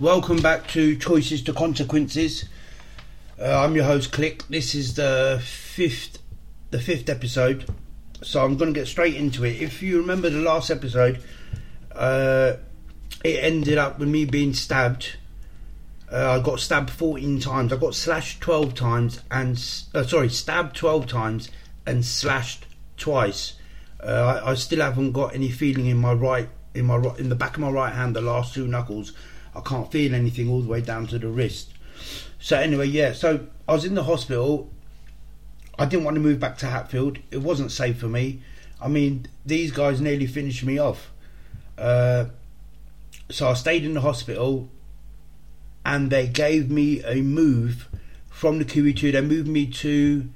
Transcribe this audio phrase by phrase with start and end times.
[0.00, 2.48] Welcome back to Choices to Consequences.
[3.38, 4.42] Uh, I'm your host, Click.
[4.48, 6.18] This is the fifth,
[6.70, 7.68] the fifth episode.
[8.22, 9.60] So I'm going to get straight into it.
[9.60, 11.22] If you remember the last episode,
[11.94, 12.54] uh,
[13.22, 15.16] it ended up with me being stabbed.
[16.10, 17.72] Uh, I got stabbed 14 times.
[17.72, 19.52] I got slashed 12 times, and
[19.94, 21.50] uh, sorry, stabbed 12 times
[21.86, 22.64] and slashed
[22.96, 23.54] twice.
[24.02, 27.36] Uh, I, I, still haven't got any feeling in my right, in my in the
[27.36, 29.12] back of my right hand, the last two knuckles.
[29.54, 31.72] I can't feel anything all the way down to the wrist.
[32.38, 33.12] So anyway, yeah.
[33.12, 34.70] So I was in the hospital.
[35.78, 37.18] I didn't want to move back to Hatfield.
[37.30, 38.42] It wasn't safe for me.
[38.80, 41.12] I mean, these guys nearly finished me off.
[41.78, 42.26] Uh,
[43.30, 44.68] so I stayed in the hospital,
[45.84, 47.88] and they gave me a move
[48.28, 49.12] from the QE2.
[49.12, 50.28] They moved me to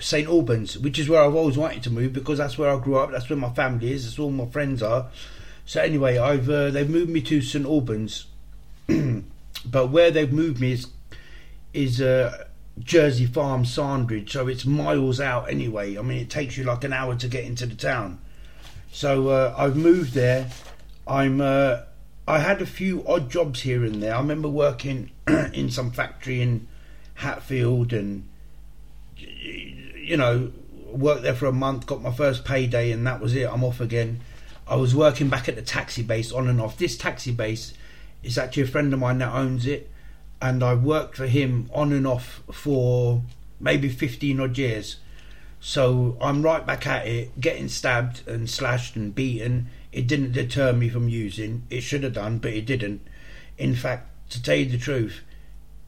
[0.00, 2.96] St Albans, which is where I've always wanted to move because that's where I grew
[2.96, 3.10] up.
[3.10, 4.04] That's where my family is.
[4.04, 5.10] That's where all my friends are.
[5.68, 8.24] So anyway, I've uh, they've moved me to St Albans,
[8.86, 10.86] but where they've moved me is
[11.74, 12.46] is uh,
[12.78, 14.32] Jersey Farm, Sandridge.
[14.32, 15.98] So it's miles out anyway.
[15.98, 18.18] I mean, it takes you like an hour to get into the town.
[18.92, 20.48] So uh, I've moved there.
[21.06, 21.80] I'm uh,
[22.26, 24.14] I had a few odd jobs here and there.
[24.14, 26.66] I remember working in some factory in
[27.16, 28.26] Hatfield and
[29.18, 30.50] you know
[30.86, 33.46] worked there for a month, got my first payday, and that was it.
[33.46, 34.22] I'm off again.
[34.68, 36.76] I was working back at the taxi base on and off.
[36.76, 37.72] This taxi base
[38.22, 39.90] is actually a friend of mine that owns it,
[40.42, 43.22] and I worked for him on and off for
[43.58, 44.96] maybe 15 odd years.
[45.60, 49.68] So I'm right back at it, getting stabbed and slashed and beaten.
[49.90, 51.64] It didn't deter me from using.
[51.70, 53.00] It should have done, but it didn't.
[53.56, 55.22] In fact, to tell you the truth,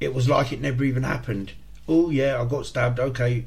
[0.01, 1.53] it was like it never even happened.
[1.87, 2.99] Oh, yeah, I got stabbed.
[2.99, 3.45] Okay,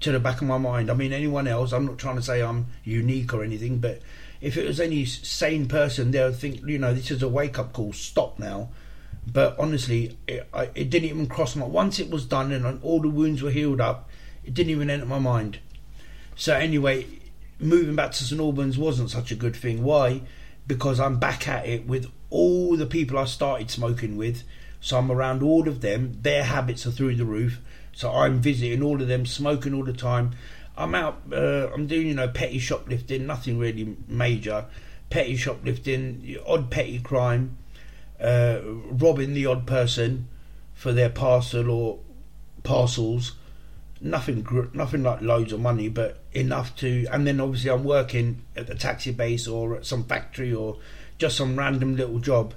[0.00, 0.90] to the back of my mind.
[0.90, 4.00] I mean, anyone else, I'm not trying to say I'm unique or anything, but
[4.40, 7.58] if it was any sane person, they would think, you know, this is a wake
[7.58, 7.92] up call.
[7.92, 8.68] Stop now.
[9.30, 11.66] But honestly, it, I, it didn't even cross my.
[11.66, 14.08] Once it was done and all the wounds were healed up,
[14.44, 15.58] it didn't even enter my mind.
[16.36, 17.06] So anyway,
[17.58, 19.82] moving back to St Albans wasn't such a good thing.
[19.82, 20.22] Why?
[20.66, 24.44] Because I'm back at it with all the people I started smoking with.
[24.80, 26.18] So I'm around all of them.
[26.22, 27.60] Their habits are through the roof.
[27.92, 30.32] So I'm visiting all of them, smoking all the time.
[30.78, 31.22] I'm out.
[31.30, 34.66] Uh, I'm doing you know petty shoplifting, nothing really major.
[35.10, 37.58] Petty shoplifting, odd petty crime,
[38.20, 40.28] uh, robbing the odd person
[40.74, 41.98] for their parcel or
[42.62, 43.32] parcels.
[44.00, 47.06] Nothing, nothing like loads of money, but enough to.
[47.10, 50.78] And then obviously I'm working at the taxi base or at some factory or
[51.18, 52.54] just some random little job.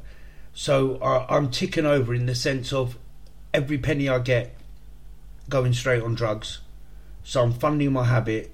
[0.53, 2.99] So uh, I'm ticking over in the sense of
[3.51, 4.55] every penny I get
[5.49, 6.59] going straight on drugs
[7.23, 8.51] so I'm funding my habit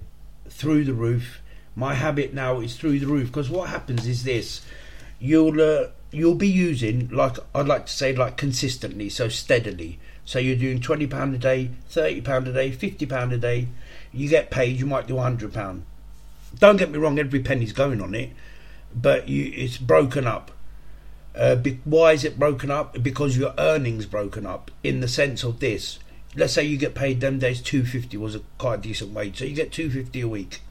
[0.50, 1.41] through the roof.
[1.75, 4.61] My habit now is through the roof because what happens is this:
[5.19, 10.00] you'll uh, you'll be using like I'd like to say like consistently, so steadily.
[10.25, 13.67] So you're doing twenty pound a day, thirty pound a day, fifty pound a day.
[14.11, 14.77] You get paid.
[14.77, 15.85] You might do hundred pound.
[16.57, 18.31] Don't get me wrong; every penny's going on it,
[18.94, 20.51] but you, it's broken up.
[21.35, 23.01] Uh, be, why is it broken up?
[23.03, 26.00] Because your earnings broken up in the sense of this
[26.38, 29.46] let's say you get paid them days two fifty was a quite decent wage, so
[29.46, 30.62] you get two fifty a week.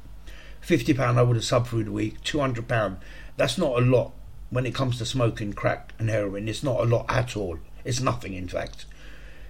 [0.61, 2.23] Fifty pound I would have subbed through the week.
[2.23, 2.99] Two hundred pound.
[3.37, 4.13] That's not a lot
[4.49, 6.49] when it comes to smoking crack and heroin.
[6.49, 7.59] It's not a lot at all.
[7.85, 8.87] It's nothing, in fact.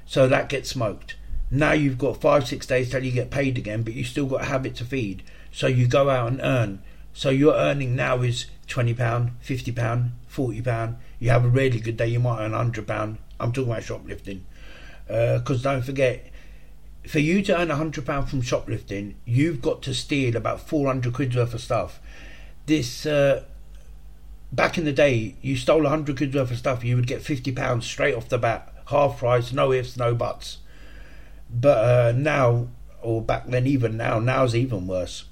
[0.07, 1.17] So that gets smoked.
[1.51, 4.43] Now you've got five six days till you get paid again, but you still got
[4.43, 5.23] a habit to feed.
[5.53, 6.83] So you go out and earn.
[7.13, 10.97] So your earning now is twenty pound, fifty pound, forty pound.
[11.19, 13.19] You have a really good day, you might earn hundred pound.
[13.39, 14.47] I'm talking about shoplifting
[15.07, 16.27] because uh, don't forget,
[17.07, 20.87] for you to earn a hundred pound from shoplifting, you've got to steal about four
[20.87, 22.01] hundred quid worth of stuff.
[22.67, 23.45] This uh,
[24.53, 27.23] back in the day, you stole a hundred quid worth of stuff, you would get
[27.23, 30.59] fifty pounds straight off the bat, half price, no ifs, no buts.
[31.49, 32.69] But uh, now,
[33.01, 35.27] or back then, even now, now's even worse.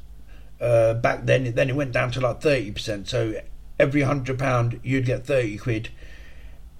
[0.61, 3.09] Uh, back then, then it went down to like thirty percent.
[3.09, 3.41] So
[3.81, 5.89] every hundred pound, you'd get thirty quid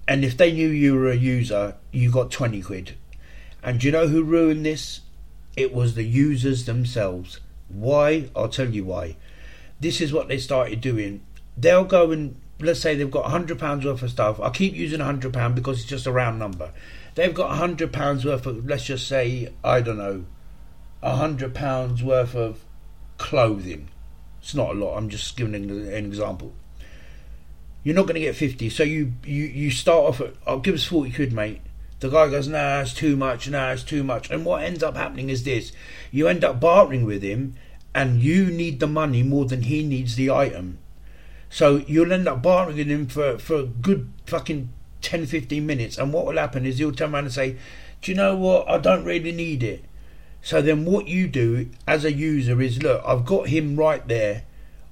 [0.07, 2.95] and if they knew you were a user, you got 20 quid.
[3.63, 5.01] And do you know who ruined this?
[5.55, 7.39] It was the users themselves.
[7.69, 8.29] Why?
[8.35, 9.15] I'll tell you why.
[9.79, 11.25] This is what they started doing.
[11.57, 14.39] They'll go and let's say they've got hundred pounds worth of stuff.
[14.39, 16.71] I keep using a hundred pound because it's just a round number.
[17.15, 20.25] They've got a hundred pounds worth of let's just say I don't know,
[21.01, 22.63] a hundred pounds worth of
[23.17, 23.89] clothing.
[24.41, 24.97] It's not a lot.
[24.97, 26.53] I'm just giving an example
[27.85, 28.69] you're not going to get 50.
[28.71, 31.61] So you, you, you start off at, I'll give us 40 quid, mate.
[31.99, 34.31] The guy goes, nah, it's too much, nah, it's too much.
[34.31, 35.71] And what ends up happening is this
[36.11, 37.55] you end up bartering with him,
[37.93, 40.79] and you need the money more than he needs the item.
[41.49, 44.69] So you'll end up bartering with him for, for a good fucking
[45.01, 47.55] 10, 15 minutes, and what will happen is he'll turn around and say,
[48.01, 48.67] "Do you know what?
[48.67, 49.85] I don't really need it."
[50.41, 54.43] So then, what you do as a user is, look, I've got him right there.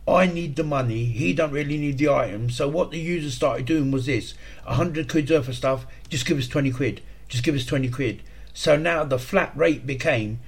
[0.07, 1.05] I need the money.
[1.05, 2.49] He don't really need the item.
[2.49, 4.33] So what the user started doing was this:
[4.65, 5.85] hundred quid worth of stuff.
[6.09, 7.01] Just give us twenty quid.
[7.29, 8.21] Just give us twenty quid.
[8.53, 10.39] So now the flat rate became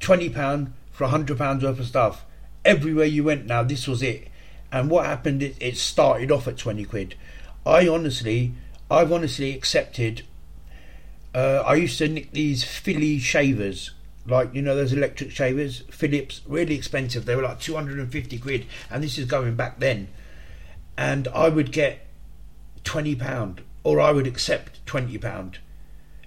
[0.00, 2.24] twenty pound for hundred pounds worth of stuff.
[2.64, 4.28] Everywhere you went now, this was it.
[4.70, 5.42] And what happened?
[5.42, 7.14] It, it started off at twenty quid.
[7.66, 8.54] I honestly,
[8.90, 10.22] I've honestly accepted.
[11.34, 13.90] Uh, I used to nick these Philly shavers
[14.26, 15.82] like you know those electric shavers?
[15.90, 17.24] Philips really expensive.
[17.24, 20.08] They were like 250 quid and this is going back then.
[20.96, 22.06] And i would get
[22.84, 25.58] 20 pound or i would accept 20 pound.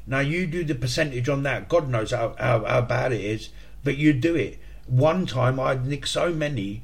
[0.07, 1.67] Now you do the percentage on that.
[1.67, 3.49] God knows how, how, how bad it is
[3.83, 4.59] but you do it.
[4.87, 6.81] One time i'd nicked so many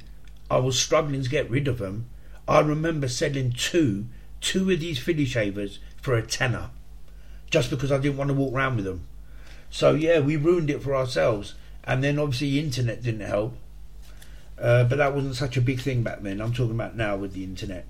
[0.50, 2.06] i was struggling to get rid of them
[2.46, 4.06] i remember selling two
[4.40, 6.70] two of these philly shavers for a tenner
[7.48, 9.06] just because i didn't want to walk around with them
[9.72, 11.54] so yeah, we ruined it for ourselves.
[11.82, 13.56] And then obviously the internet didn't help.
[14.60, 16.42] Uh, but that wasn't such a big thing back then.
[16.42, 17.86] I'm talking about now with the internet.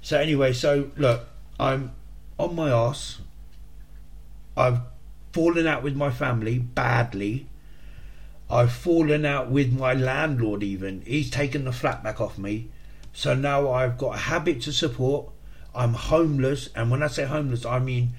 [0.00, 1.26] So anyway, so look,
[1.58, 1.90] I'm
[2.38, 3.18] on my ass.
[4.56, 4.78] I've
[5.32, 7.48] fallen out with my family badly.
[8.48, 11.02] I've fallen out with my landlord even.
[11.04, 12.70] He's taken the flat back off me.
[13.12, 15.30] So now I've got a habit to support.
[15.74, 18.10] I'm homeless, and when I say homeless, I mean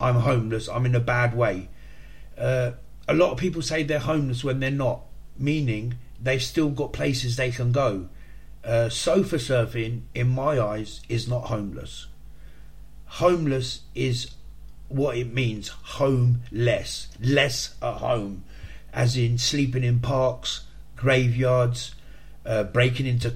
[0.00, 0.70] I'm homeless.
[0.70, 1.68] I'm in a bad way.
[2.38, 2.72] Uh,
[3.08, 5.02] a lot of people say they're homeless when they're not,
[5.38, 8.08] meaning they've still got places they can go.
[8.64, 12.06] Uh, sofa surfing, in my eyes, is not homeless.
[13.06, 14.32] Homeless is
[14.88, 18.44] what it means homeless, less at home,
[18.92, 20.64] as in sleeping in parks,
[20.96, 21.94] graveyards,
[22.44, 23.34] uh, breaking into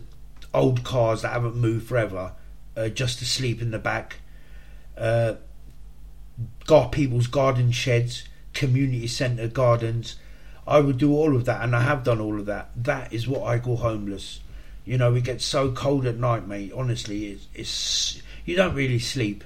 [0.53, 2.32] old cars that haven't moved forever
[2.76, 4.17] uh, just to sleep in the back,
[4.96, 5.35] uh,
[6.67, 10.17] got people's garden sheds community centre gardens.
[10.67, 12.70] I would do all of that, and I have done all of that.
[12.76, 14.41] That is what I call homeless.
[14.85, 16.73] You know, it gets so cold at night, mate.
[16.75, 19.44] Honestly, it's, it's you don't really sleep.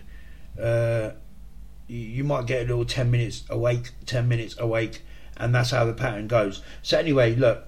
[0.60, 1.10] Uh,
[1.86, 5.02] you, you might get a little ten minutes awake, ten minutes awake,
[5.36, 6.62] and that's how the pattern goes.
[6.82, 7.66] So anyway, look,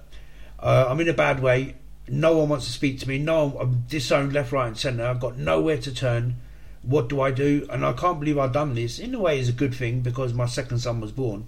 [0.59, 1.75] uh, I'm in a bad way.
[2.07, 3.17] No one wants to speak to me.
[3.17, 5.05] No, one, I'm disowned left, right, and centre.
[5.05, 6.35] I've got nowhere to turn
[6.87, 7.67] what do I do?
[7.69, 8.97] And I can't believe I've done this.
[8.97, 11.45] In a way, it's a good thing because my second son was born.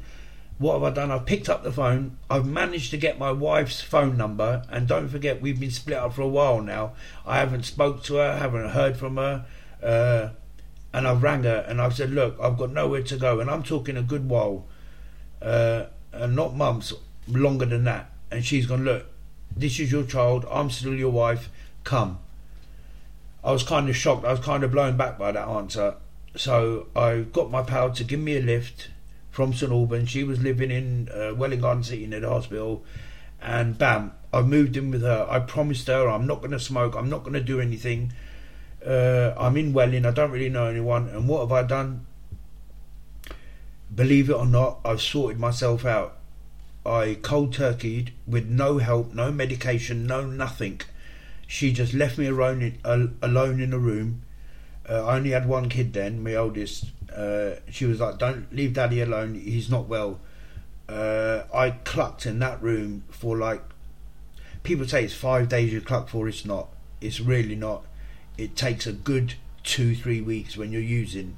[0.58, 1.12] What have I done?
[1.12, 2.18] I've picked up the phone.
[2.30, 6.14] I've managed to get my wife's phone number, and don't forget we've been split up
[6.14, 6.92] for a while now.
[7.26, 9.46] I haven't spoke to her, haven't heard from her,
[9.82, 10.30] uh,
[10.92, 13.64] and I've rang her and I've said, look, I've got nowhere to go, and I'm
[13.64, 14.66] talking a good while,
[15.42, 16.92] uh, and not months,
[17.26, 18.12] longer than that.
[18.30, 19.06] And she's gone, look,
[19.56, 20.46] this is your child.
[20.52, 21.50] I'm still your wife.
[21.86, 22.20] Come.
[23.44, 24.26] I was kind of shocked.
[24.26, 25.96] I was kind of blown back by that answer.
[26.36, 28.90] So I got my pal to give me a lift
[29.32, 30.10] from St Albans.
[30.10, 32.84] She was living in uh, Garden City near the hospital,
[33.42, 35.26] and bam, I moved in with her.
[35.30, 36.96] I promised her I'm not going to smoke.
[36.96, 38.14] I'm not going to do anything.
[38.86, 40.06] Uh, I'm in Welwyn.
[40.06, 41.10] I don't really know anyone.
[41.10, 42.06] And what have I done?
[43.94, 46.18] Believe it or not, I've sorted myself out.
[46.86, 50.82] I cold turkeyed with no help, no medication, no nothing
[51.50, 54.22] she just left me alone in, alone in a room.
[54.88, 56.92] Uh, I only had one kid then, my oldest.
[57.14, 59.34] Uh, she was like, "Don't leave Daddy alone.
[59.34, 60.20] He's not well."
[60.88, 63.64] Uh, I clucked in that room for like.
[64.62, 66.30] People say it's five days you cluck for.
[66.30, 66.70] It's not.
[67.02, 67.84] It's really not.
[68.38, 69.34] It takes a good
[69.64, 71.36] two, three weeks when you're using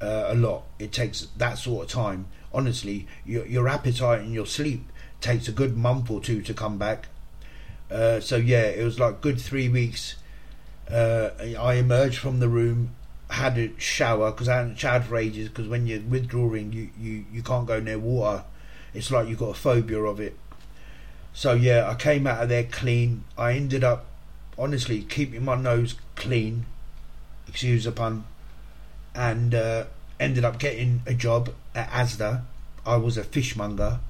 [0.00, 0.62] uh, a lot.
[0.78, 2.28] It takes that sort of time.
[2.54, 4.90] Honestly, your your appetite and your sleep
[5.20, 7.08] takes a good month or two to come back.
[7.90, 10.16] Uh, so yeah, it was like good three weeks.
[10.90, 12.94] Uh, I emerged from the room,
[13.28, 15.48] had a shower because I hadn't showered for ages.
[15.48, 18.44] Because when you're withdrawing, you, you you can't go near water.
[18.94, 20.36] It's like you've got a phobia of it.
[21.32, 23.24] So yeah, I came out of there clean.
[23.38, 24.06] I ended up,
[24.58, 26.66] honestly, keeping my nose clean.
[27.48, 28.24] Excuse the pun.
[29.14, 29.84] And uh,
[30.18, 32.42] ended up getting a job at ASDA.
[32.86, 34.00] I was a fishmonger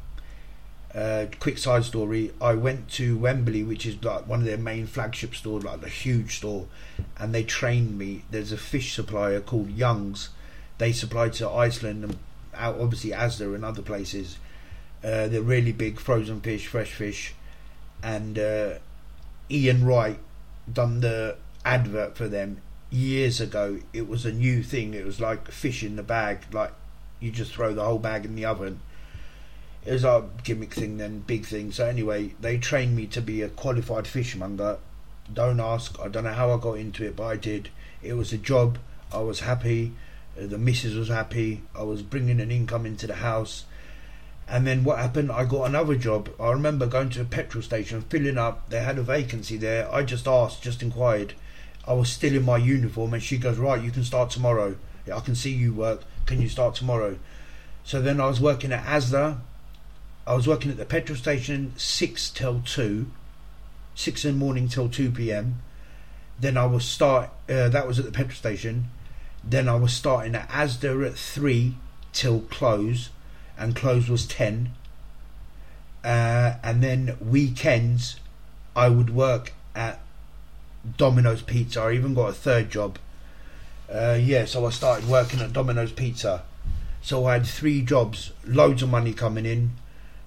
[0.95, 2.33] uh, quick side story.
[2.41, 5.89] I went to Wembley, which is like one of their main flagship stores, like a
[5.89, 6.67] huge store,
[7.19, 8.25] and they trained me.
[8.31, 10.31] There's a fish supplier called Young's.
[10.79, 12.19] They supply to Iceland and
[12.55, 14.39] out obviously Asda and other places.
[15.05, 17.35] Uh, they're really big frozen fish, fresh fish,
[18.03, 18.75] and uh,
[19.51, 20.19] Ian Wright
[20.71, 23.79] done the advert for them years ago.
[23.93, 24.95] It was a new thing.
[24.95, 26.73] It was like fish in the bag, like
[27.21, 28.81] you just throw the whole bag in the oven
[29.85, 31.73] it was a gimmick thing then, big thing.
[31.73, 34.79] So anyway, they trained me to be a qualified fishmonger.
[35.33, 35.99] Don't ask.
[36.01, 37.71] I don't know how I got into it, but I did.
[38.03, 38.79] It was a job.
[39.13, 39.93] I was happy.
[40.41, 41.63] Uh, the missus was happy.
[41.75, 43.65] I was bringing an income into the house.
[44.49, 45.31] And then what happened?
[45.31, 46.29] I got another job.
[46.41, 48.69] I remember going to a petrol station, filling up.
[48.69, 49.93] They had a vacancy there.
[49.95, 51.35] I just asked, just inquired.
[51.87, 54.77] I was still in my uniform, and she goes, "Right, you can start tomorrow.
[55.13, 56.03] I can see you work.
[56.27, 57.19] Can you start tomorrow?"
[57.85, 59.39] So then I was working at ASDA.
[60.31, 63.11] I was working at the petrol station six till two,
[63.97, 65.61] six in the morning till two p.m.
[66.39, 67.31] Then I was start.
[67.49, 68.91] Uh, that was at the petrol station.
[69.43, 71.75] Then I was starting at ASDA at three
[72.13, 73.11] till close
[73.59, 74.71] and close was 10.
[76.05, 78.21] Uh, and then weekends,
[78.77, 80.01] I would work at
[80.97, 81.81] Domino's Pizza.
[81.81, 83.01] I even got a third job.
[83.93, 86.45] Uh, yeah, so I started working at Domino's Pizza.
[87.03, 89.73] So I had three jobs, loads of money coming in,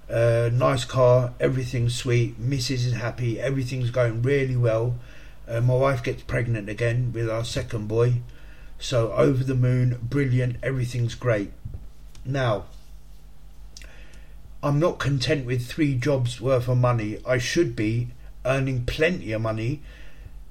[0.10, 2.86] uh, nice car, everything's sweet, Mrs.
[2.86, 4.96] is happy, everything's going really well.
[5.48, 8.22] Uh, my wife gets pregnant again with our second boy.
[8.80, 11.52] So over the moon, brilliant, everything's great.
[12.26, 12.66] Now,
[14.62, 17.18] I'm not content with three jobs worth of money.
[17.26, 18.10] I should be
[18.46, 19.82] earning plenty of money.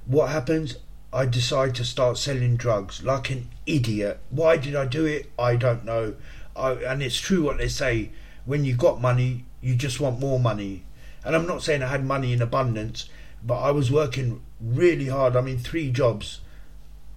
[0.06, 0.76] What happens?
[1.12, 4.18] I decide to start selling drugs like an idiot.
[4.30, 5.30] Why did I do it?
[5.38, 6.14] I don't know.
[6.56, 8.10] I, and it's true what they say
[8.44, 10.84] when you got money, you just want more money.
[11.24, 13.08] And I'm not saying I had money in abundance,
[13.44, 15.36] but I was working really hard.
[15.36, 16.40] I mean, three jobs.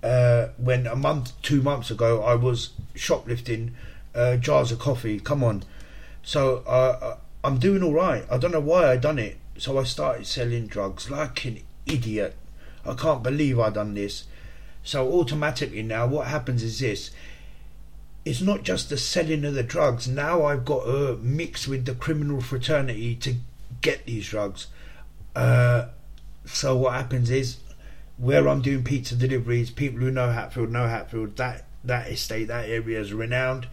[0.04, 3.76] Uh, when a month, two months ago, I was shoplifting
[4.14, 5.20] uh, jars of coffee.
[5.20, 5.64] Come on,
[6.22, 8.24] so uh, uh, I'm doing all right.
[8.30, 9.38] I don't know why I done it.
[9.58, 12.36] So I started selling drugs like an idiot.
[12.86, 14.26] I can't believe I done this.
[14.84, 17.10] So automatically now, what happens is this:
[18.26, 20.08] it's not just the selling of the drugs.
[20.08, 23.36] Now I've got to mix with the criminal fraternity to
[23.82, 24.68] get these drugs.
[25.36, 25.88] Uh,
[26.46, 27.58] so what happens is,
[28.18, 31.36] where I'm doing pizza deliveries, people who know Hatfield know Hatfield.
[31.38, 33.68] That that estate, that area is renowned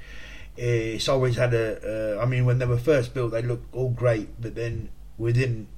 [0.57, 2.17] it's always had a.
[2.19, 5.69] Uh, I mean, when they were first built, they looked all great, but then within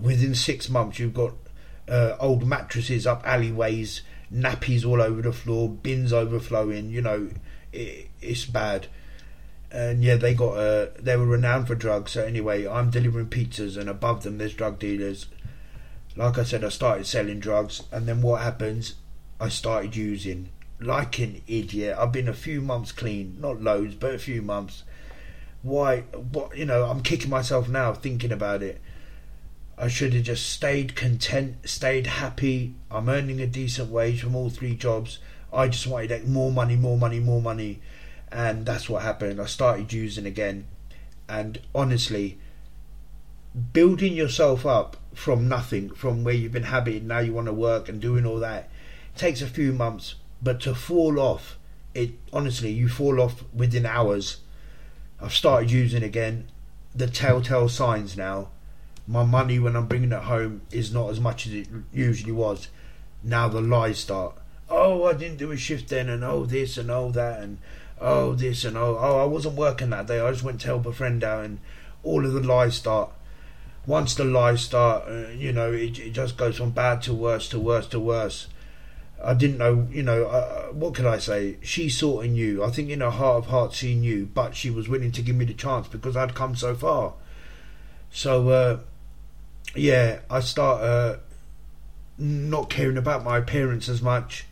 [0.00, 1.32] within six months, you've got
[1.88, 4.02] uh, old mattresses up alleyways,
[4.32, 6.90] nappies all over the floor, bins overflowing.
[6.90, 7.30] You know,
[7.76, 8.86] it, it's bad.
[9.70, 12.12] And yeah, they got uh, they were renowned for drugs.
[12.12, 15.26] So anyway, I'm delivering pizzas, and above them there's drug dealers.
[16.16, 18.94] Like I said, I started selling drugs, and then what happens?
[19.38, 20.48] I started using
[20.80, 21.96] like an idiot.
[21.98, 24.82] I've been a few months clean, not loads, but a few months.
[25.62, 26.02] Why?
[26.32, 26.56] What?
[26.56, 28.80] You know, I'm kicking myself now thinking about it.
[29.78, 32.74] I should have just stayed content, stayed happy.
[32.90, 35.18] I'm earning a decent wage from all three jobs.
[35.52, 37.80] I just wanted more money, more money, more money,
[38.30, 39.40] and that's what happened.
[39.40, 40.66] I started using again,
[41.28, 42.38] and honestly,
[43.72, 47.88] building yourself up from nothing, from where you've been happy, now you want to work
[47.88, 48.68] and doing all that,
[49.16, 51.58] takes a few months but to fall off,
[51.94, 54.38] it honestly, you fall off within hours.
[55.20, 56.50] I've started using again
[56.94, 58.50] the telltale signs now.
[59.06, 62.68] My money when I'm bringing it home is not as much as it usually was.
[63.22, 64.36] Now the lies start.
[64.68, 67.58] Oh, I didn't do a shift then, and oh this and oh that, and
[68.00, 70.20] oh this and oh oh I wasn't working that day.
[70.20, 71.60] I just went to help a friend out, and
[72.02, 73.10] all of the lies start.
[73.86, 77.48] Once the lies start, uh, you know, it, it just goes from bad to worse
[77.50, 78.48] to worse to worse.
[79.22, 81.56] I didn't know, you know, uh, what could I say?
[81.62, 82.62] She saw in knew.
[82.62, 85.36] I think in her heart of hearts she knew, but she was willing to give
[85.36, 87.14] me the chance because I'd come so far.
[88.10, 88.78] So, uh,
[89.74, 91.16] yeah, I start uh,
[92.18, 94.46] not caring about my appearance as much.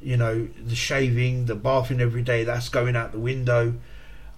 [0.00, 3.74] You know, the shaving, the bathing every day, that's going out the window.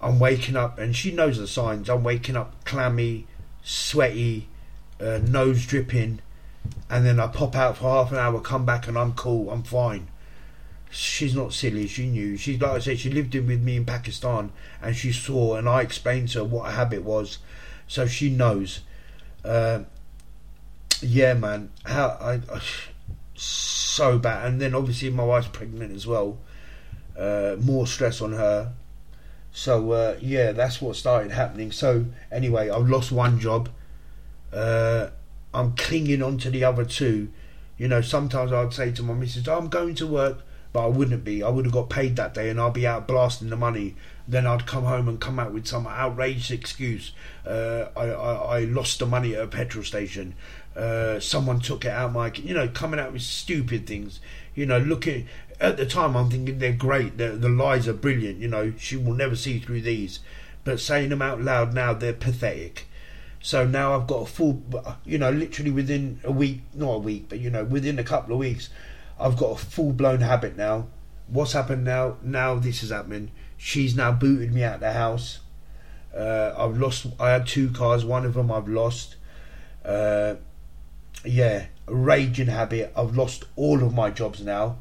[0.01, 1.89] I'm waking up, and she knows the signs.
[1.89, 3.27] I'm waking up clammy,
[3.61, 4.47] sweaty,
[4.99, 6.21] uh, nose dripping
[6.89, 9.49] and then I pop out for half an hour, come back, and I'm cool.
[9.49, 10.07] I'm fine.
[10.89, 11.87] She's not silly.
[11.87, 12.35] She knew.
[12.35, 12.99] She's like I said.
[12.99, 14.51] She lived in with me in Pakistan,
[14.81, 17.37] and she saw, and I explained to her what a habit was,
[17.87, 18.81] so she knows.
[19.45, 19.83] Uh,
[21.01, 21.71] yeah, man.
[21.85, 22.61] How I, I,
[23.91, 26.37] so bad, and then obviously my wife's pregnant as well.
[27.17, 28.73] Uh, more stress on her.
[29.51, 31.71] So uh, yeah, that's what started happening.
[31.71, 33.69] So anyway, I've lost one job.
[34.53, 35.09] Uh,
[35.53, 37.31] I'm clinging on to the other two.
[37.77, 40.39] You know, sometimes I'd say to my missus, oh, I'm going to work,
[40.71, 41.43] but I wouldn't be.
[41.43, 43.95] I would have got paid that day and I'd be out blasting the money.
[44.27, 47.11] Then I'd come home and come out with some outrageous excuse.
[47.45, 50.35] Uh, I, I, I, lost the money at a petrol station.
[50.75, 54.19] Uh, someone took it out my, you know, coming out with stupid things.
[54.55, 55.27] You know, looking
[55.59, 57.17] at the time, I'm thinking they're great.
[57.17, 58.39] The lies are brilliant.
[58.39, 60.19] You know, she will never see through these.
[60.63, 62.87] But saying them out loud now, they're pathetic.
[63.41, 64.61] So now I've got a full,
[65.03, 68.33] you know, literally within a week, not a week, but you know, within a couple
[68.33, 68.69] of weeks,
[69.19, 70.87] I've got a full blown habit now
[71.31, 72.17] what's happened now?
[72.21, 73.31] Now this is happening.
[73.57, 75.39] She's now booted me out the house.
[76.15, 77.07] Uh, I've lost.
[77.19, 78.03] I had two cars.
[78.03, 79.15] One of them I've lost.
[79.83, 80.35] Uh,
[81.25, 82.91] yeah, raging habit.
[82.95, 84.77] I've lost all of my jobs now.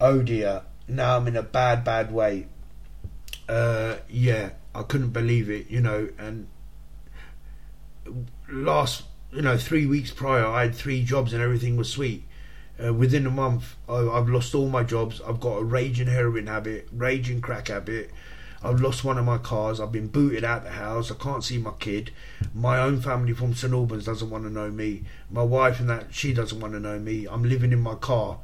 [0.00, 0.62] Oh dear.
[0.86, 2.46] Now I'm in a bad, bad way.
[3.48, 5.68] Uh, yeah, I couldn't believe it.
[5.70, 6.48] You know, and
[8.48, 12.24] last, you know, three weeks prior, I had three jobs and everything was sweet.
[12.82, 15.20] Uh, within a month, I, I've lost all my jobs.
[15.26, 18.10] I've got a raging heroin habit, raging crack habit.
[18.62, 19.80] I've lost one of my cars.
[19.80, 21.12] I've been booted out the house.
[21.12, 22.10] I can't see my kid.
[22.52, 25.04] My own family from St Albans doesn't want to know me.
[25.30, 27.26] My wife and that she doesn't want to know me.
[27.26, 28.38] I'm living in my car.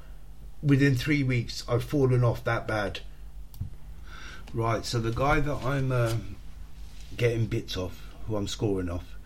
[0.63, 3.01] Within three weeks, I've fallen off that bad.
[4.53, 4.85] Right.
[4.85, 6.15] So the guy that I'm uh,
[7.17, 9.17] getting bits off, who I'm scoring off,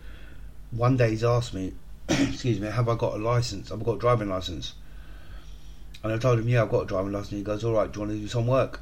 [0.71, 1.73] one day he's asked me,
[2.09, 3.71] "Excuse me, have I got a license?
[3.71, 4.73] I've got a driving license."
[6.03, 7.99] And I told him, "Yeah, I've got a driving license." He goes, "All right, do
[7.99, 8.81] you want to do some work?"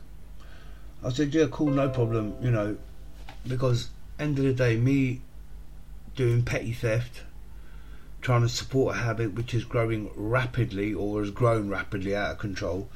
[1.04, 2.78] I said, yeah, cool, no problem, you know,
[3.48, 3.90] because
[4.20, 5.22] end of the day, me
[6.16, 7.24] doing petty theft,
[8.22, 12.38] trying to support a habit which is growing rapidly or has grown rapidly out of
[12.40, 12.90] control.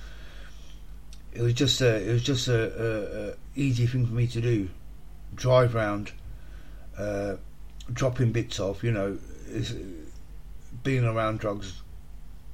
[1.33, 4.41] It was just a, it was just a, a, a easy thing for me to
[4.41, 4.69] do.
[5.35, 6.11] Drive round,
[6.97, 7.35] uh,
[7.93, 9.17] dropping bits off, you know,
[10.83, 11.81] being around drugs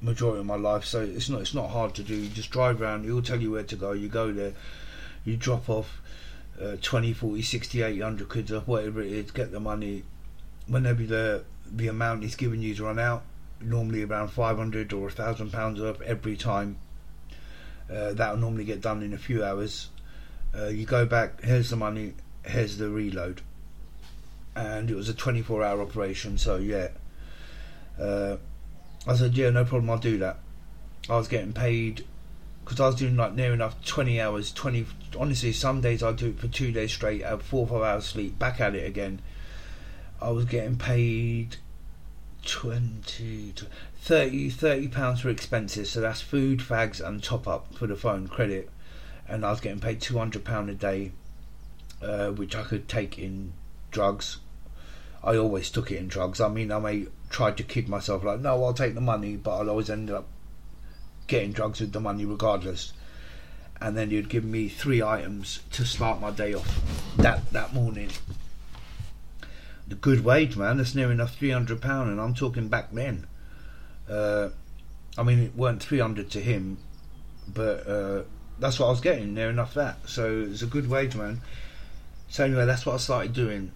[0.00, 2.14] majority of my life, so it's not it's not hard to do.
[2.14, 4.52] You just drive around, he'll tell you where to go, you go there
[5.28, 6.00] you drop off
[6.60, 10.04] uh, 20, 40, 60, 800 quid or whatever it is, get the money.
[10.66, 13.22] Whenever the the amount he's giving you to run out,
[13.60, 16.78] normally around 500 or a thousand pounds up every time.
[17.90, 19.88] Uh, that'll normally get done in a few hours.
[20.56, 23.42] Uh, you go back, here's the money, here's the reload.
[24.54, 26.88] And it was a 24 hour operation, so yeah.
[27.98, 28.36] Uh,
[29.06, 30.38] I said, yeah, no problem, I'll do that.
[31.08, 32.04] I was getting paid
[32.68, 34.84] because I was doing like near enough 20 hours 20
[35.18, 38.04] honestly some days I'd do it for two days straight have four or five hours
[38.04, 39.22] sleep back at it again.
[40.20, 41.56] I was getting paid
[42.44, 43.54] 20
[44.02, 48.28] 30 30 pounds for expenses so that's food fags and top up for the phone
[48.28, 48.68] credit.
[49.26, 51.12] And I was getting paid 200 pound a day
[52.02, 53.54] uh, which I could take in
[53.90, 54.40] drugs.
[55.24, 56.38] I always took it in drugs.
[56.38, 59.56] I mean I may tried to kid myself like no I'll take the money but
[59.56, 60.26] I'll always end up
[61.28, 62.92] getting drugs with the money regardless.
[63.80, 66.80] And then you'd give me three items to start my day off
[67.16, 68.10] that that morning.
[69.86, 70.78] The good wage, man.
[70.78, 73.26] That's near enough three hundred pound, and I'm talking back then.
[74.10, 74.48] Uh,
[75.16, 76.78] I mean, it weren't three hundred to him,
[77.46, 78.22] but uh,
[78.58, 79.32] that's what I was getting.
[79.34, 80.08] Near enough that.
[80.08, 81.40] So it's a good wage, man.
[82.28, 83.70] So anyway, that's what I started doing.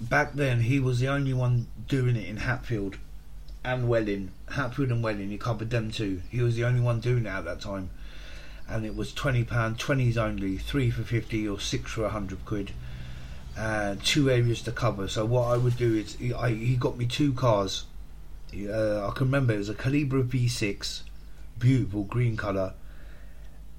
[0.00, 2.98] Back then, he was the only one doing it in Hatfield
[3.64, 6.22] and Welwyn, Hatfield and Welwyn, he covered them too.
[6.30, 7.90] He was the only one doing it at that time.
[8.68, 12.72] And it was £20, 20s only, 3 for 50 or 6 for 100 quid.
[13.58, 15.08] And two areas to cover.
[15.08, 17.84] So what I would do is, he, I, he got me two cars.
[18.54, 21.02] Uh, I can remember it was a Calibra V6,
[21.58, 22.74] beautiful green colour,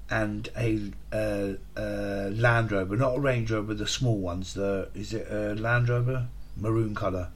[0.08, 4.54] and a uh, uh, Land Rover, not a Range Rover, the small ones.
[4.54, 7.30] The is it a Land Rover, maroon colour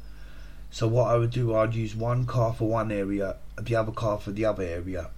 [0.71, 4.19] so what I would do, I'd use one car for one area, the other car
[4.19, 5.11] for the other area,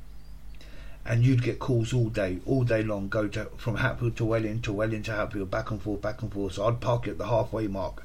[1.05, 3.09] and you'd get calls all day, all day long.
[3.09, 6.33] Go to from Hatfield to Welwyn to Welwyn to Hatfield, back and forth, back and
[6.33, 6.55] forth.
[6.55, 8.05] So I'd park at the halfway mark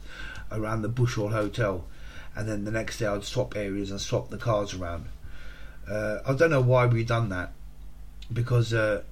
[0.52, 1.86] around the Bush Hall Hotel,
[2.36, 5.06] and then the next day I'd swap areas and swap the cars around.
[5.90, 7.52] Uh, I don't know why we done that,
[8.32, 9.04] because uh,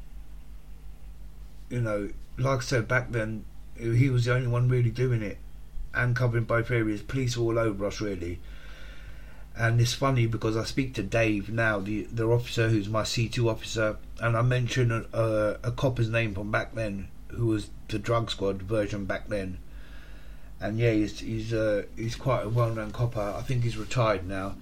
[1.70, 3.46] you know, like I said back then,
[3.78, 5.38] he was the only one really doing it
[5.94, 7.02] and covering both areas.
[7.02, 8.40] Police are all over us, really.
[9.56, 13.50] And it's funny because I speak to Dave now, the the officer who's my C2
[13.50, 18.00] officer, and I mention a, a, a copper's name from back then, who was the
[18.00, 19.58] drug squad version back then.
[20.62, 23.36] And yeah, he's he's uh, he's quite a well-known copper.
[23.38, 24.56] I think he's retired now.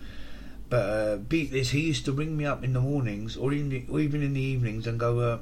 [0.69, 3.69] But uh, beat this, he used to ring me up in the mornings or, in
[3.69, 5.39] the, or even in the evenings and go, uh,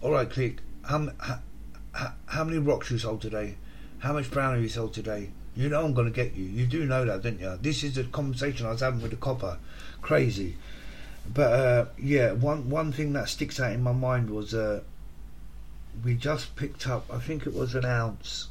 [0.00, 0.60] "All right, click.
[0.82, 3.56] How, how, how many rocks you sold today?
[4.04, 5.30] How much brown have you sold today?
[5.56, 6.44] You know I'm going to get you.
[6.44, 7.58] You do know that, don't you?
[7.62, 9.56] This is the conversation I was having with the copper.
[10.02, 10.56] Crazy.
[11.32, 14.82] But uh, yeah, one one thing that sticks out in my mind was uh,
[16.04, 17.06] we just picked up.
[17.10, 18.48] I think it was an ounce.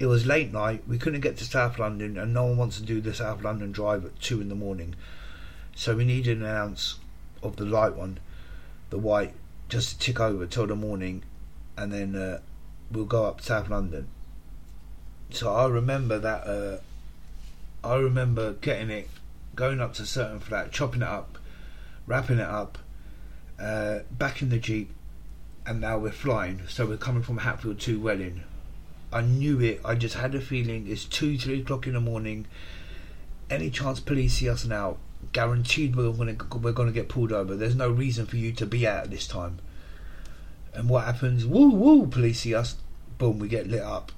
[0.00, 0.82] It was late night.
[0.88, 3.70] We couldn't get to South London, and no one wants to do the South London
[3.70, 4.96] drive at two in the morning.
[5.76, 6.96] So we needed an ounce
[7.44, 8.18] of the light one,
[8.90, 9.34] the white,
[9.68, 11.22] just to tick over till the morning,
[11.76, 12.40] and then uh,
[12.90, 14.08] we'll go up South London
[15.34, 16.46] so I remember that.
[16.46, 16.78] Uh,
[17.84, 19.08] I remember getting it,
[19.56, 21.38] going up to certain flat, chopping it up,
[22.06, 22.78] wrapping it up,
[23.60, 24.90] uh, back in the jeep,
[25.66, 26.60] and now we're flying.
[26.68, 28.42] So we're coming from Hatfield to Welwyn.
[29.12, 29.80] I knew it.
[29.84, 32.46] I just had a feeling it's two, three o'clock in the morning.
[33.50, 34.96] Any chance police see us now?
[35.32, 37.54] Guaranteed we're going to we're going to get pulled over.
[37.54, 39.58] There's no reason for you to be out at this time.
[40.72, 41.44] And what happens?
[41.44, 42.06] Woo woo!
[42.06, 42.76] Police see us.
[43.18, 43.38] Boom!
[43.38, 44.12] We get lit up.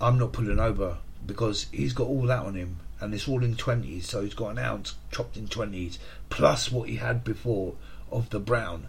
[0.00, 3.56] I'm not pulling over because he's got all that on him, and it's all in
[3.56, 4.08] twenties.
[4.08, 5.98] So he's got an ounce chopped in twenties
[6.30, 7.74] plus what he had before
[8.10, 8.88] of the brown.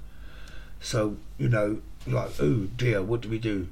[0.80, 3.68] So you know, like, oh dear, what do we do?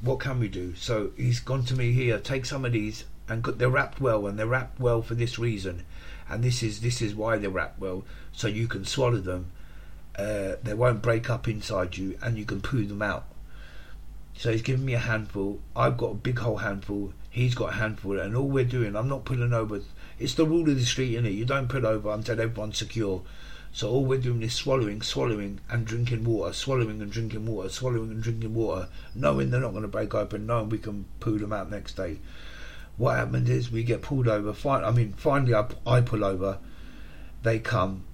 [0.00, 0.74] What can we do?
[0.74, 2.18] So he's gone to me here.
[2.18, 5.84] Take some of these, and they're wrapped well, and they're wrapped well for this reason,
[6.28, 9.52] and this is this is why they're wrapped well, so you can swallow them.
[10.18, 13.24] Uh, they won't break up inside you, and you can poo them out.
[14.34, 15.60] So he's given me a handful.
[15.76, 17.12] I've got a big whole handful.
[17.30, 19.80] He's got a handful, and all we're doing, I'm not pulling over.
[20.18, 21.34] It's the rule of the street, innit?
[21.34, 23.22] You don't pull over until everyone's secure.
[23.74, 28.10] So all we're doing is swallowing, swallowing, and drinking water, swallowing and drinking water, swallowing
[28.10, 31.54] and drinking water, knowing they're not going to break open, knowing we can poo them
[31.54, 32.18] out next day.
[32.98, 34.54] What happened is we get pulled over.
[34.68, 36.58] I mean, finally I, I pull over.
[37.42, 38.04] They come,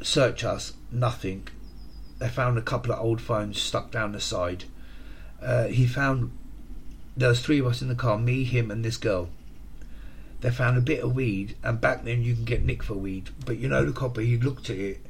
[0.00, 1.48] search us, nothing.
[2.18, 4.64] They found a couple of old phones stuck down the side.
[5.44, 6.30] Uh, he found
[7.16, 9.28] those three of us in the car, me, him, and this girl.
[10.40, 13.30] They found a bit of weed, and back then you can get nick for weed.
[13.46, 15.04] But you know the copper, he looked at it.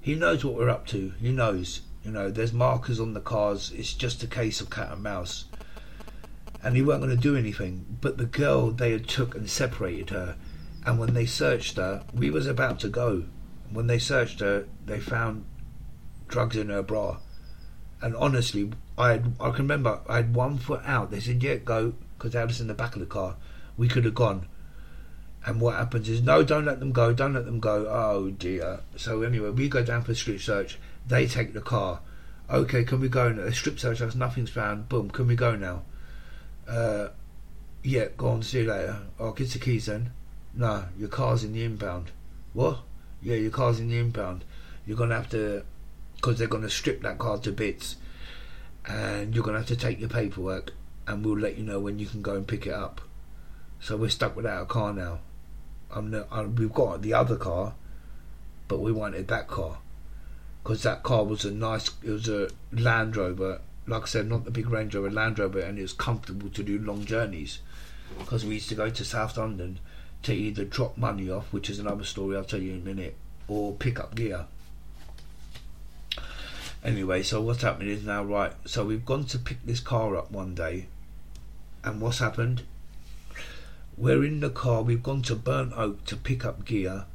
[0.00, 1.12] He knows what we're up to.
[1.20, 1.80] He knows.
[2.04, 3.72] You know, there's markers on the cars.
[3.74, 5.46] It's just a case of cat and mouse.
[6.62, 7.98] And he weren't going to do anything.
[8.00, 10.36] But the girl, they had took and separated her.
[10.84, 13.24] And when they searched her, we was about to go.
[13.70, 15.44] When they searched her, they found
[16.28, 17.18] drugs in her bra.
[18.00, 21.10] And honestly, I had, I can remember I had one foot out.
[21.10, 23.36] They said, "Yeah, go," because had us in the back of the car.
[23.76, 24.46] We could have gone.
[25.46, 27.86] And what happens is, no, don't let them go, don't let them go.
[27.88, 28.80] Oh dear.
[28.96, 30.78] So anyway, we go down for a strip search.
[31.06, 32.00] They take the car.
[32.50, 33.42] Okay, can we go now?
[33.42, 34.88] A strip search us, nothing's found.
[34.88, 35.82] Boom, can we go now?
[36.68, 37.08] Uh,
[37.82, 38.98] yeah, go on, see you later.
[39.20, 40.10] I'll get the keys then.
[40.52, 42.10] No, your car's in the impound.
[42.52, 42.78] What?
[43.22, 44.44] Yeah, your car's in the impound.
[44.84, 45.64] You're gonna have to,
[46.26, 47.94] because they're gonna strip that car to bits,
[48.84, 50.72] and you're gonna have to take your paperwork,
[51.06, 53.00] and we'll let you know when you can go and pick it up.
[53.78, 55.20] So we're stuck without a car now.
[55.88, 57.74] I'm no, I, we've got the other car,
[58.66, 59.78] but we wanted that car
[60.64, 61.92] because that car was a nice.
[62.02, 63.60] It was a Land Rover.
[63.86, 66.62] Like I said, not the big Range Rover, Land Rover, and it was comfortable to
[66.64, 67.60] do long journeys.
[68.18, 69.78] Because we used to go to South London
[70.24, 73.14] to either drop money off, which is another story I'll tell you in a minute,
[73.46, 74.46] or pick up gear.
[76.84, 78.52] Anyway, so what's happening is now right.
[78.64, 80.86] So we've gone to pick this car up one day,
[81.82, 82.62] and what's happened?
[83.96, 84.82] We're in the car.
[84.82, 87.06] We've gone to Burnt Oak to pick up gear,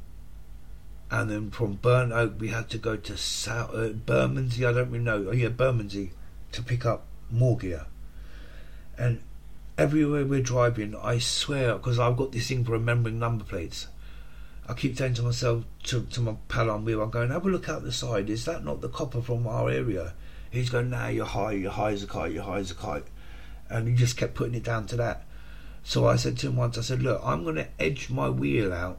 [1.10, 4.66] and then from Burnt Oak we had to go to South uh, Bermondsey.
[4.66, 5.26] I don't really know.
[5.28, 6.10] Oh yeah, Bermondsey
[6.52, 7.86] to pick up more gear.
[8.98, 9.22] And
[9.78, 13.88] everywhere we're driving, I swear, because I've got this thing for remembering number plates.
[14.68, 17.48] I keep saying to myself, to, to my pal on wheel, I'm going, have a
[17.48, 18.30] look out the side.
[18.30, 20.14] Is that not the copper from our area?
[20.50, 23.06] He's going, nah, you're high, you're high as a kite, you're high as a kite.
[23.68, 25.24] And he just kept putting it down to that.
[25.82, 28.72] So I said to him once, I said, look, I'm going to edge my wheel
[28.72, 28.98] out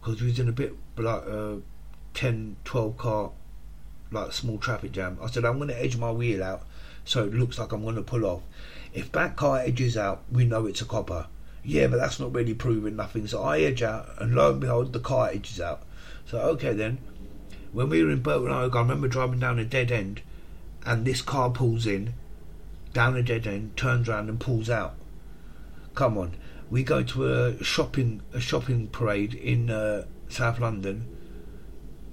[0.00, 1.60] because we was in a bit like a
[2.14, 3.30] 10, 12 car,
[4.10, 5.18] like small traffic jam.
[5.22, 6.62] I said, I'm going to edge my wheel out
[7.04, 8.42] so it looks like I'm going to pull off.
[8.94, 11.26] If that car edges out, we know it's a copper.
[11.64, 13.26] Yeah, but that's not really proving nothing.
[13.26, 15.82] So I edge out, and lo and behold, the car edges out.
[16.26, 16.98] So okay then.
[17.72, 20.20] When we were in Burton I remember driving down a dead end,
[20.84, 22.12] and this car pulls in,
[22.92, 24.94] down a dead end, turns around and pulls out.
[25.94, 26.34] Come on,
[26.70, 31.06] we go to a shopping a shopping parade in uh, South London,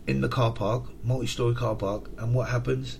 [0.07, 2.99] in the car park, multi-story car park, and what happens?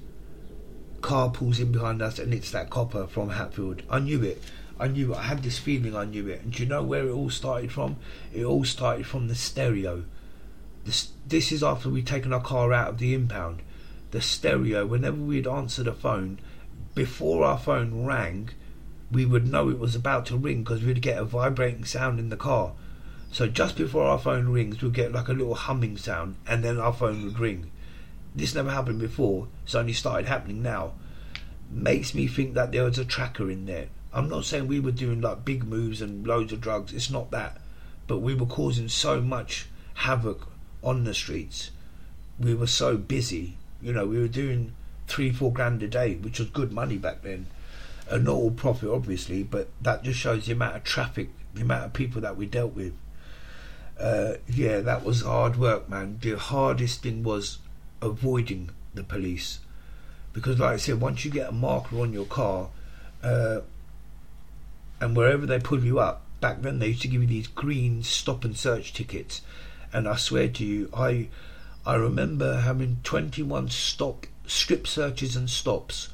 [1.02, 3.84] Car pulls in behind us, and it's that copper from Hatfield.
[3.90, 4.42] I knew it.
[4.80, 5.14] I knew.
[5.14, 6.42] I had this feeling I knew it.
[6.42, 7.98] And do you know where it all started from?
[8.34, 10.06] It all started from the stereo.
[10.86, 13.62] This, this is after we'd taken our car out of the impound.
[14.12, 16.40] The stereo, whenever we'd answer the phone,
[16.96, 18.50] before our phone rang,
[19.12, 22.30] we would know it was about to ring because we'd get a vibrating sound in
[22.30, 22.74] the car.
[23.32, 26.80] So just before our phone rings, we'd get like a little humming sound, and then
[26.80, 27.70] our phone would ring.
[28.36, 29.48] This never happened before.
[29.64, 30.94] It's only started happening now.
[31.70, 33.90] Makes me think that there was a tracker in there.
[34.14, 36.94] I'm not saying we were doing like big moves and loads of drugs.
[36.94, 37.62] It's not that,
[38.08, 40.48] but we were causing so much havoc
[40.84, 41.72] on the streets.
[42.40, 43.58] We were so busy.
[43.82, 44.74] You know, we were doing
[45.08, 47.48] three, four grand a day, which was good money back then
[48.10, 51.86] a not all profit, obviously, but that just shows the amount of traffic, the amount
[51.86, 52.94] of people that we dealt with.
[54.00, 56.18] Uh, yeah, that was hard work, man.
[56.22, 57.60] The hardest thing was
[58.02, 59.60] avoiding the police.
[60.34, 62.70] because, like I said, once you get a marker on your car,
[63.24, 63.60] uh,
[65.02, 68.04] and wherever they pull you up, back then they used to give you these green
[68.04, 69.42] stop and search tickets,
[69.92, 71.30] and I swear to you, I
[71.86, 76.10] I remember having 21 stop strip searches and stops,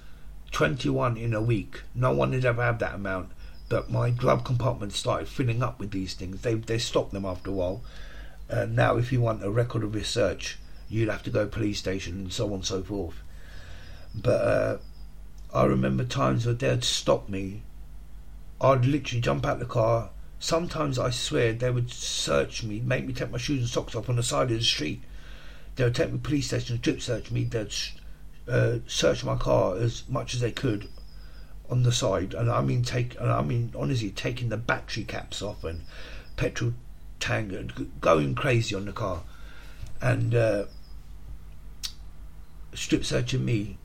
[0.51, 1.81] 21 in a week.
[1.93, 3.31] No one had ever had that amount,
[3.69, 6.41] but my glove compartment started filling up with these things.
[6.41, 7.81] They they stopped them after a while.
[8.49, 11.79] Uh, now, if you want a record of your search, you'd have to go police
[11.79, 13.15] station and so on and so forth.
[14.13, 14.77] But uh,
[15.53, 17.63] I remember times where they'd stop me.
[18.61, 20.09] I'd literally jump out the car.
[20.39, 24.09] Sometimes I swear they would search me, make me take my shoes and socks off
[24.09, 25.01] on the side of the street.
[25.75, 27.43] They would take me to police station, strip search me.
[27.43, 27.73] They'd
[28.47, 30.87] uh, search my car as much as they could
[31.69, 35.41] on the side, and I mean take, and I mean honestly taking the battery caps
[35.41, 35.81] off and
[36.37, 36.73] petrol
[37.19, 39.23] tank, and going crazy on the car,
[40.01, 40.65] and uh,
[42.73, 43.77] strip searching me,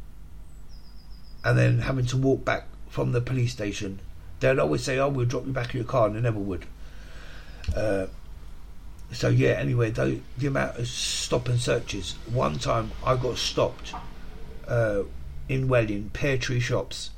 [1.43, 4.01] and then having to walk back from the police station.
[4.41, 6.67] They'd always say, "Oh, we'll drop you back in your car," and they never would.
[7.75, 8.07] Uh,
[9.13, 9.51] so yeah.
[9.51, 12.17] Anyway, the, the amount of stop and searches.
[12.33, 13.95] One time I got stopped
[14.67, 15.03] uh,
[15.49, 17.11] in Welwyn, Pear Tree Shops.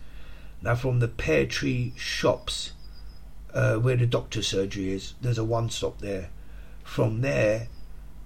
[0.63, 2.73] Now, from the Pear Tree Shops,
[3.53, 6.31] uh, where the doctor's surgery is, there's a one stop there.
[6.85, 7.69] From there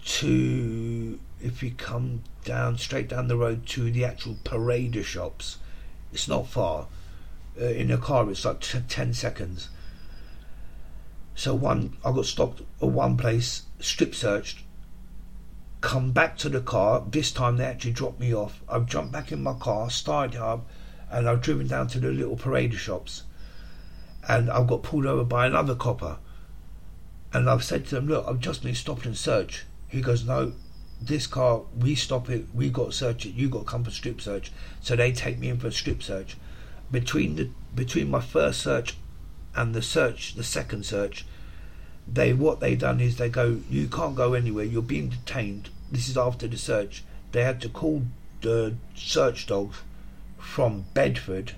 [0.04, 5.58] to, if you come down, straight down the road to the actual Parader shops,
[6.12, 6.86] it's not far.
[7.60, 9.68] Uh, in a car, it's like t- 10 seconds.
[11.34, 14.62] So one, I got stopped at one place, strip searched,
[15.80, 17.04] come back to the car.
[17.08, 18.62] This time they actually dropped me off.
[18.68, 20.68] I've jumped back in my car, started up,
[21.10, 23.22] and I've driven down to the little Parader shops.
[24.28, 26.18] And I've got pulled over by another copper.
[27.32, 29.64] And I've said to them, Look, I've just been stopped and searched.
[29.88, 30.52] He goes, No,
[31.00, 33.90] this car, we stop it, we got to search it, you got to come for
[33.90, 34.50] strip search.
[34.80, 36.36] So they take me in for a strip search.
[36.90, 38.96] Between the between my first search
[39.54, 41.26] and the search, the second search,
[42.06, 44.64] they what they done is they go, you can't go anywhere.
[44.64, 48.02] You're being detained this is after the search, they had to call
[48.42, 49.78] the search dogs
[50.38, 51.52] from Bedford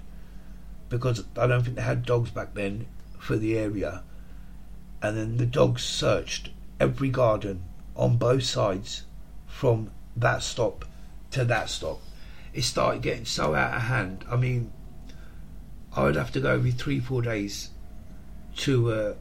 [0.89, 2.87] because I don't think they had dogs back then
[3.19, 4.03] for the area.
[5.03, 7.63] And then the dogs searched every garden
[7.95, 9.05] on both sides
[9.47, 10.85] from that stop
[11.31, 12.01] to that stop.
[12.53, 14.25] It started getting so out of hand.
[14.31, 14.73] I mean,
[15.95, 17.71] I would have to go every three, four days
[18.57, 19.15] to uh,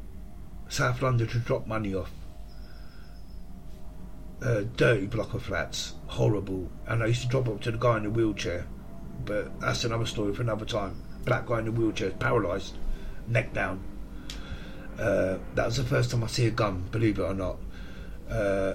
[0.69, 2.11] South London to drop money off
[4.41, 6.69] a dirty block of flats, horrible.
[6.85, 8.65] And I used to drop up to the guy in the wheelchair,
[9.25, 11.01] but that's another story for another time.
[11.25, 12.75] Black guy in the wheelchair, paralysed,
[13.27, 13.83] neck down.
[14.97, 17.57] Uh, that was the first time I see a gun, believe it or not.
[18.29, 18.73] Uh,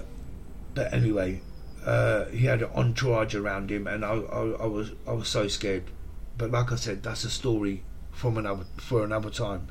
[0.73, 1.41] but anyway,
[1.85, 5.47] uh, he had an entourage around him, and I, I, I, was I was so
[5.47, 5.83] scared.
[6.37, 9.67] But like I said, that's a story from another for another time.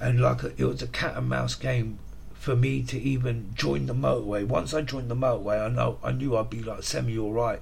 [0.00, 1.98] And like it was a cat and mouse game
[2.34, 4.46] for me to even join the motorway.
[4.46, 7.60] Once I joined the motorway, I know I knew I'd be like semi all right,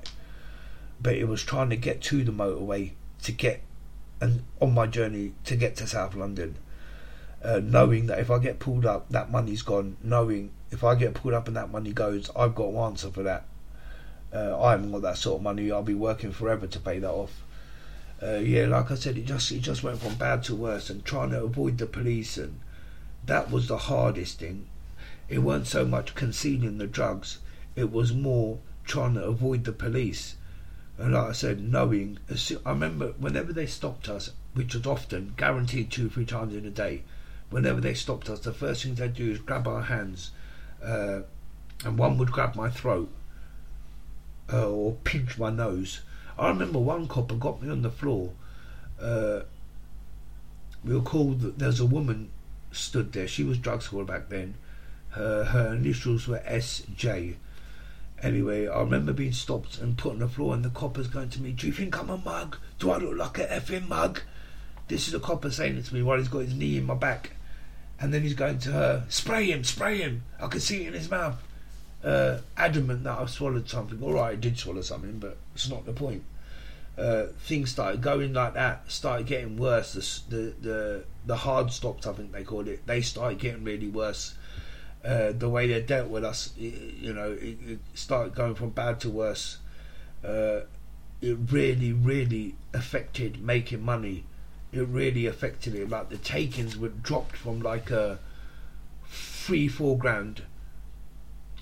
[1.01, 3.63] but it was trying to get to the motorway to get
[4.21, 6.57] and on my journey to get to South London,
[7.43, 9.97] uh, knowing that if I get pulled up, that money's gone.
[10.03, 13.23] Knowing if I get pulled up and that money goes, I've got an answer for
[13.23, 13.45] that.
[14.33, 15.71] Uh, I haven't got that sort of money.
[15.71, 17.43] I'll be working forever to pay that off.
[18.23, 21.05] Uh, yeah, like I said, it just it just went from bad to worse, and
[21.05, 22.61] trying to avoid the police and
[23.27, 24.67] that was the hardest thing.
[25.29, 27.39] It weren't so much concealing the drugs,
[27.75, 30.37] it was more trying to avoid the police.
[30.99, 35.91] And like I said, knowing, I remember whenever they stopped us, which was often, guaranteed
[35.91, 37.03] two or three times in a day,
[37.51, 40.31] whenever they stopped us, the first thing they'd do is grab our hands,
[40.83, 41.21] uh,
[41.85, 43.11] and one would grab my throat
[44.53, 46.01] uh, or pinch my nose.
[46.39, 48.33] I remember one copper got me on the floor.
[49.01, 49.41] Uh,
[50.85, 52.31] we were called, there's a woman
[52.73, 53.27] stood there.
[53.27, 54.55] She was drug squad back then.
[55.11, 57.37] Her her initials were S.J.
[58.23, 61.43] Anyway, I remember being stopped and put on the floor, and the copper's going to
[61.43, 62.57] me, Do you think I'm a mug?
[62.79, 64.21] Do I look like a effing mug?
[64.89, 66.95] This is the copper saying it to me while he's got his knee in my
[66.95, 67.33] back.
[67.99, 70.23] And then he's going to her, Spray him, spray him.
[70.41, 71.43] I can see it in his mouth.
[72.07, 74.01] Uh, adamant that I've swallowed something.
[74.01, 76.23] Alright, I did swallow something, but it's not the point.
[76.97, 80.23] Uh, things started going like that, started getting worse.
[80.29, 82.87] The, the, the the hard stops, I think they called it.
[82.87, 84.37] They started getting really worse.
[85.05, 88.71] Uh, the way they dealt with us, it, you know, it, it, started going from
[88.71, 89.59] bad to worse.
[90.25, 90.61] Uh,
[91.21, 94.23] it really, really affected making money.
[94.73, 95.91] It really affected it.
[95.91, 98.21] Like the takings were dropped from like a
[99.09, 100.43] three, four grand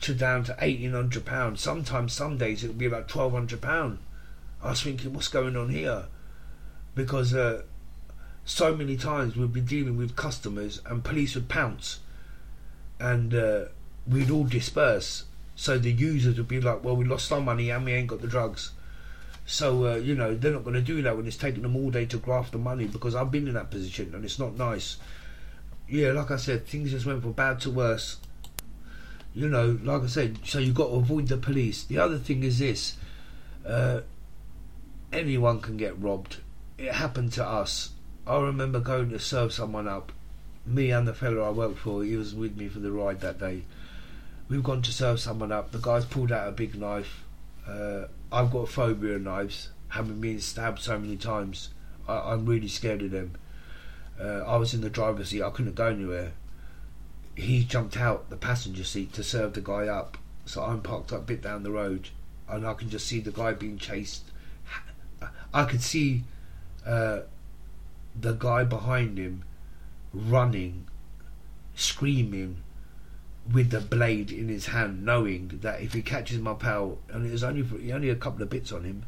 [0.04, 1.60] to down to eighteen hundred pounds.
[1.60, 3.98] Sometimes, some days it would be about twelve hundred pound
[4.64, 6.06] I was thinking, what's going on here?
[6.94, 7.62] Because uh,
[8.46, 12.00] so many times we'd be dealing with customers and police would pounce
[12.98, 13.66] and uh,
[14.08, 15.24] we'd all disperse.
[15.54, 18.22] So the users would be like, well, we lost our money and we ain't got
[18.22, 18.70] the drugs.
[19.44, 21.90] So, uh, you know, they're not going to do that when it's taking them all
[21.90, 24.96] day to graft the money because I've been in that position and it's not nice.
[25.86, 28.16] Yeah, like I said, things just went from bad to worse.
[29.34, 31.82] You know, like I said, so you've got to avoid the police.
[31.84, 32.96] The other thing is this
[33.66, 34.00] uh,
[35.12, 36.38] anyone can get robbed.
[36.78, 37.90] It happened to us.
[38.26, 40.12] I remember going to serve someone up.
[40.66, 43.38] Me and the fellow I worked for, he was with me for the ride that
[43.38, 43.62] day.
[44.48, 45.72] We've gone to serve someone up.
[45.72, 47.24] The guy's pulled out a big knife.
[47.66, 51.70] Uh, I've got a phobia of knives, having been stabbed so many times.
[52.08, 53.34] I, am really scared of them.
[54.20, 56.32] Uh, I was in the driver's seat, I couldn't go anywhere.
[57.34, 61.20] He jumped out the passenger seat to serve the guy up, so I'm parked up
[61.20, 62.10] a bit down the road,
[62.48, 64.30] and I can just see the guy being chased.
[65.52, 66.24] I could see
[66.86, 67.20] uh,
[68.18, 69.44] the guy behind him
[70.12, 70.86] running,
[71.74, 72.62] screaming,
[73.52, 77.32] with the blade in his hand, knowing that if he catches my pal, and it
[77.32, 79.04] was only only a couple of bits on him,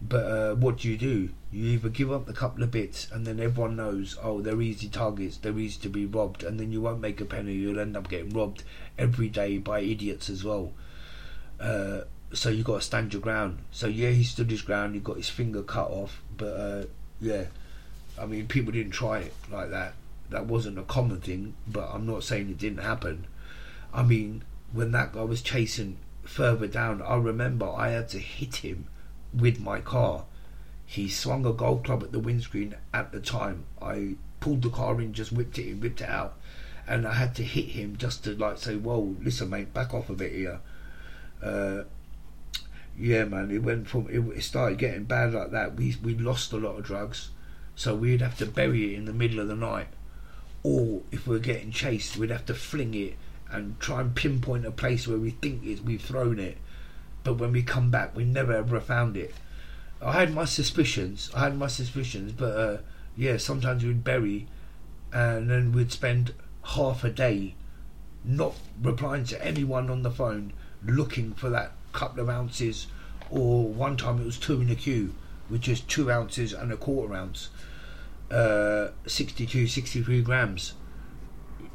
[0.00, 1.30] but uh, what do you do?
[1.50, 4.88] You either give up the couple of bits, and then everyone knows, oh, they're easy
[4.88, 7.54] targets, they're easy to be robbed, and then you won't make a penny.
[7.54, 8.62] You'll end up getting robbed
[8.98, 10.72] every day by idiots as well.
[11.58, 12.00] Uh,
[12.32, 13.58] so you got to stand your ground.
[13.70, 14.94] So yeah, he stood his ground.
[14.94, 16.84] He got his finger cut off, but uh,
[17.20, 17.44] yeah,
[18.18, 19.94] I mean, people didn't try it like that.
[20.28, 23.26] That wasn't a common thing, but I'm not saying it didn't happen.
[23.94, 28.56] I mean, when that guy was chasing further down, I remember I had to hit
[28.56, 28.88] him
[29.36, 30.24] with my car.
[30.84, 33.64] He swung a golf club at the windscreen at the time.
[33.82, 36.38] I pulled the car in, just whipped it in, whipped it out,
[36.86, 40.10] and I had to hit him just to like say, "Whoa, listen, mate, back off
[40.10, 40.60] a bit here."
[41.42, 41.82] Uh,
[42.98, 45.76] yeah, man, it went from it started getting bad like that.
[45.76, 47.30] We we lost a lot of drugs,
[47.74, 49.88] so we'd have to bury it in the middle of the night,
[50.62, 53.16] or if we we're getting chased, we'd have to fling it
[53.50, 56.58] and try and pinpoint a place where we think is we've thrown it.
[57.26, 59.34] But when we come back, we never ever found it.
[60.00, 61.28] I had my suspicions.
[61.34, 62.76] I had my suspicions, but uh,
[63.16, 64.46] yeah, sometimes we'd bury,
[65.12, 67.56] and then we'd spend half a day
[68.24, 70.52] not replying to anyone on the phone,
[70.84, 72.86] looking for that couple of ounces.
[73.28, 75.12] Or one time it was two in a queue,
[75.48, 77.48] which is two ounces and a quarter ounce,
[78.30, 80.74] uh, 62, 63 grams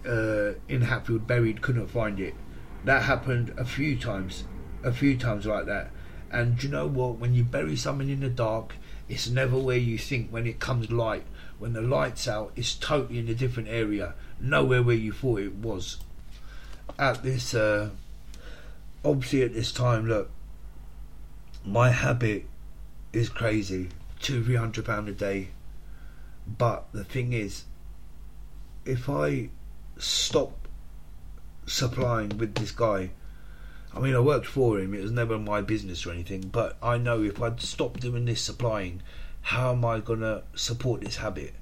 [0.06, 2.36] uh, in Hatfield buried, couldn't find it.
[2.86, 4.46] That happened a few times,
[4.84, 5.92] a few times like that.
[6.32, 7.18] And do you know what?
[7.18, 8.76] When you bury something in the dark,
[9.10, 11.24] it's never where you think when it comes light.
[11.60, 15.56] When the light's out, it's totally in a different area, nowhere where you thought it
[15.56, 15.98] was.
[16.98, 17.90] At this, uh,
[19.06, 20.32] obviously, at this time, look,
[21.66, 22.46] my habit
[23.14, 23.90] is crazy
[24.20, 25.50] two, three hundred pound a day.
[26.48, 27.66] But the thing is,
[28.86, 29.50] if I
[29.98, 30.62] stop
[31.66, 33.12] supplying with this guy.
[33.94, 34.94] I mean, I worked for him.
[34.94, 36.50] It was never my business or anything.
[36.52, 39.02] But I know if I'd stop doing this supplying,
[39.42, 41.54] how am I gonna support this habit?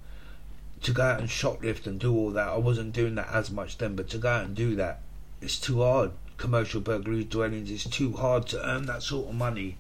[0.84, 3.78] To go out and shoplift and do all that, I wasn't doing that as much
[3.78, 3.96] then.
[3.96, 5.02] But to go out and do that,
[5.42, 6.12] it's too hard.
[6.38, 9.78] Commercial burglary dwellings, it's too hard to earn that sort of money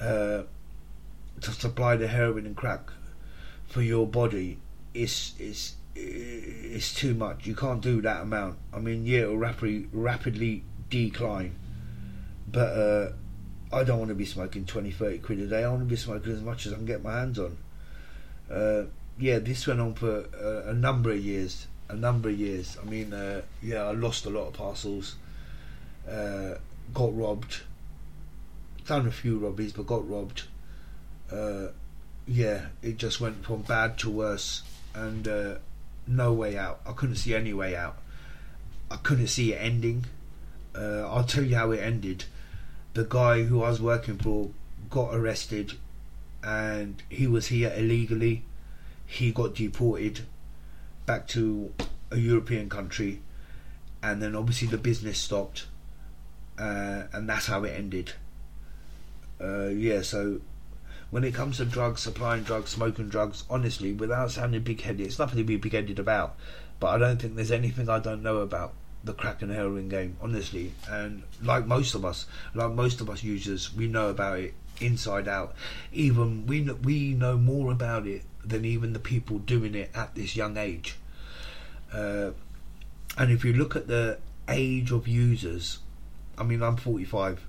[0.00, 0.42] uh,
[1.40, 2.90] to supply the heroin and crack
[3.68, 4.58] for your body.
[4.94, 7.46] It's it's it's too much.
[7.46, 8.58] You can't do that amount.
[8.72, 11.54] I mean, yeah, it'll rapidly rapidly decline,
[12.48, 13.12] but uh,
[13.72, 15.64] I don't want to be smoking 20, 30 quid a day.
[15.64, 17.56] I want to be smoking as much as I can get my hands on.
[18.50, 18.84] Uh,
[19.18, 21.66] yeah, this went on for a, a, number of years.
[21.88, 22.76] A number of years.
[22.80, 25.16] I mean, uh, yeah, I lost a lot of parcels.
[26.08, 26.54] Uh,
[26.94, 27.62] got robbed.
[28.86, 30.44] Done a few robberies, but got robbed.
[31.30, 31.68] Uh,
[32.28, 34.62] yeah, it just went from bad to worse,
[34.94, 35.54] and uh,
[36.06, 36.80] no way out.
[36.86, 37.98] I couldn't see any way out.
[38.90, 40.04] I couldn't see it ending.
[40.74, 42.26] I'll tell you how it ended.
[42.96, 44.48] The guy who I was working for
[44.88, 45.74] got arrested
[46.42, 48.44] and he was here illegally.
[49.04, 50.20] He got deported
[51.04, 51.74] back to
[52.10, 53.20] a European country
[54.02, 55.66] and then obviously the business stopped
[56.58, 58.12] uh, and that's how it ended.
[59.38, 60.40] Uh, yeah, so
[61.10, 65.18] when it comes to drugs, supplying drugs, smoking drugs, honestly, without sounding big headed, it's
[65.18, 66.34] nothing to be big headed about.
[66.80, 68.72] But I don't think there's anything I don't know about
[69.06, 70.72] the crack and heroin game, honestly.
[70.90, 75.26] And like most of us, like most of us users, we know about it inside
[75.28, 75.54] out.
[75.92, 80.14] Even we know, we know more about it than even the people doing it at
[80.14, 80.96] this young age.
[81.92, 82.30] Uh,
[83.16, 85.78] and if you look at the age of users,
[86.36, 87.40] I mean, I'm 45.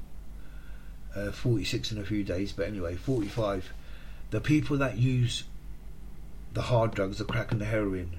[1.15, 3.73] uh, 46 in a few days, but anyway, 45.
[4.29, 5.43] The people that use
[6.53, 8.17] the hard drugs, the crack and the heroin,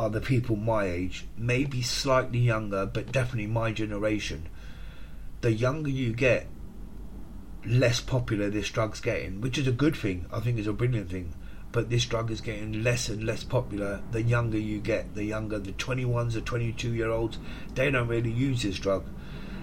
[0.00, 4.48] are the people my age, maybe slightly younger, but definitely my generation.
[5.42, 6.46] The younger you get,
[7.66, 10.24] less popular this drug's getting, which is a good thing.
[10.32, 11.34] I think it's a brilliant thing.
[11.70, 15.14] But this drug is getting less and less popular the younger you get.
[15.14, 17.38] The younger, the 21s, the 22 year olds,
[17.74, 19.04] they don't really use this drug.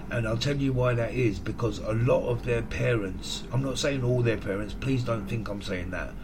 [0.08, 3.76] And I'll tell you why that is because a lot of their parents, I'm not
[3.76, 6.14] saying all their parents, please don't think I'm saying that,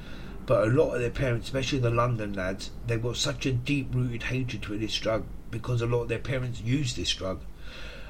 [0.47, 3.89] but a lot of their parents, especially the London lads, they've got such a deep
[3.95, 7.41] rooted hatred for this drug because a lot of their parents use this drug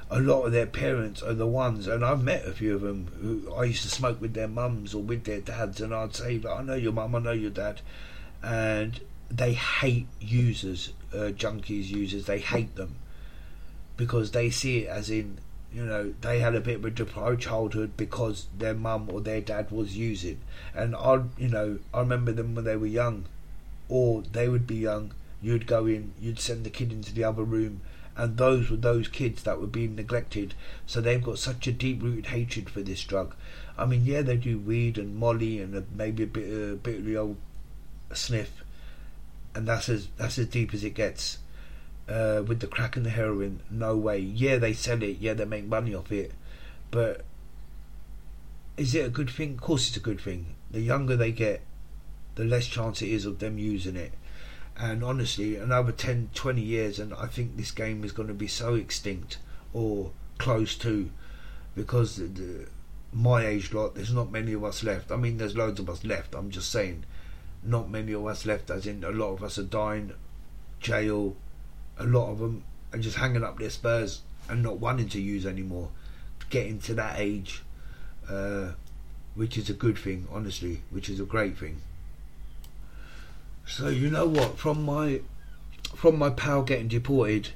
[0.09, 3.07] a lot of their parents are the ones, and I've met a few of them
[3.21, 6.41] who I used to smoke with their mums or with their dads, and I'd say,
[6.47, 7.81] "I know your mum, I know your dad,"
[8.43, 12.25] and they hate users, uh, junkies, users.
[12.25, 12.95] They hate them
[13.97, 15.39] because they see it as in,
[15.75, 19.41] you know, they had a bit of a deprived childhood because their mum or their
[19.41, 20.39] dad was using,
[20.73, 23.25] and I, you know, I remember them when they were young,
[23.89, 25.11] or they would be young.
[25.41, 27.81] You'd go in, you'd send the kid into the other room
[28.17, 30.53] and those were those kids that were being neglected.
[30.85, 33.35] So they've got such a deep rooted hatred for this drug.
[33.77, 36.99] I mean, yeah, they do weed and molly and a, maybe a bit, a bit
[36.99, 37.37] of the old
[38.13, 38.63] sniff,
[39.53, 41.39] and that's as that's as deep as it gets.
[42.07, 44.19] Uh, with the crack and the heroin, no way.
[44.19, 45.17] Yeah, they sell it.
[45.19, 46.33] Yeah, they make money off it,
[46.91, 47.25] but
[48.77, 49.53] is it a good thing?
[49.55, 50.55] Of course, it's a good thing.
[50.69, 51.61] The younger they get,
[52.35, 54.13] the less chance it is of them using it
[54.77, 58.47] and honestly another 10 20 years and i think this game is going to be
[58.47, 59.37] so extinct
[59.73, 61.09] or close to
[61.75, 62.67] because the, the,
[63.13, 66.03] my age lot there's not many of us left i mean there's loads of us
[66.03, 67.05] left i'm just saying
[67.63, 70.11] not many of us left as in a lot of us are dying
[70.81, 71.35] jail
[71.97, 75.45] a lot of them are just hanging up their spurs and not wanting to use
[75.45, 75.89] anymore
[76.49, 77.63] getting to that age
[78.29, 78.71] uh,
[79.33, 81.81] which is a good thing honestly which is a great thing
[83.65, 84.57] so you know what?
[84.57, 85.21] From my
[85.95, 87.49] from my pal getting deported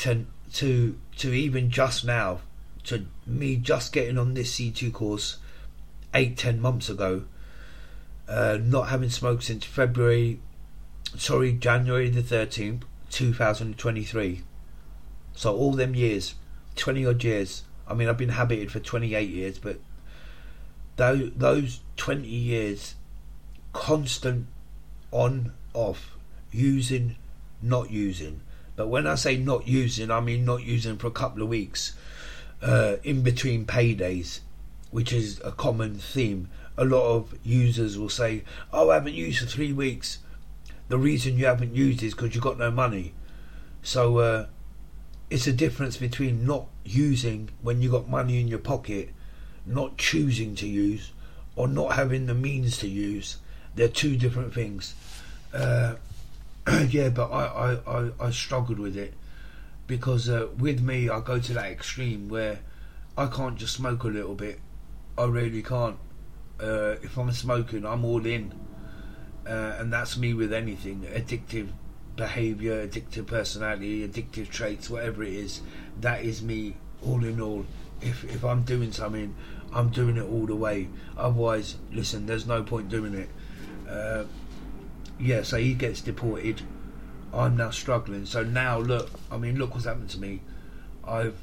[0.00, 2.40] to to to even just now
[2.84, 5.38] to me just getting on this C two course
[6.12, 7.24] eight ten months ago,
[8.28, 10.40] uh, not having smoked since February,
[11.16, 14.42] sorry January the thirteenth, two thousand twenty three.
[15.34, 16.34] So all them years,
[16.76, 17.64] twenty odd years.
[17.86, 19.78] I mean, I've been habited for twenty eight years, but
[20.96, 22.94] those those twenty years,
[23.72, 24.46] constant
[25.10, 26.16] on, off,
[26.50, 27.16] using,
[27.62, 28.40] not using.
[28.76, 31.94] But when I say not using, I mean not using for a couple of weeks
[32.62, 34.40] uh, in between paydays,
[34.90, 36.48] which is a common theme.
[36.76, 40.18] A lot of users will say, Oh, I haven't used for three weeks.
[40.88, 43.14] The reason you haven't used is because you've got no money.
[43.82, 44.46] So uh,
[45.30, 49.10] it's a difference between not using when you've got money in your pocket,
[49.66, 51.12] not choosing to use,
[51.56, 53.38] or not having the means to use
[53.78, 54.94] they're two different things.
[55.54, 55.94] Uh,
[56.88, 59.14] yeah, but I, I, I, I, struggled with it
[59.86, 62.58] because uh, with me, I go to that extreme where
[63.16, 64.58] I can't just smoke a little bit.
[65.16, 65.96] I really can't.
[66.60, 68.52] Uh, if I'm smoking, I'm all in.
[69.48, 71.70] Uh, and that's me with anything addictive
[72.16, 75.62] behavior, addictive personality, addictive traits, whatever it is.
[76.00, 77.64] That is me all in all.
[78.02, 79.34] If, if I'm doing something,
[79.72, 80.88] I'm doing it all the way.
[81.16, 83.28] Otherwise, listen, there's no point doing it.
[83.88, 84.24] Uh,
[85.18, 86.62] yeah, so he gets deported.
[87.32, 88.26] I'm now struggling.
[88.26, 90.40] So now, look, I mean, look what's happened to me.
[91.04, 91.38] I've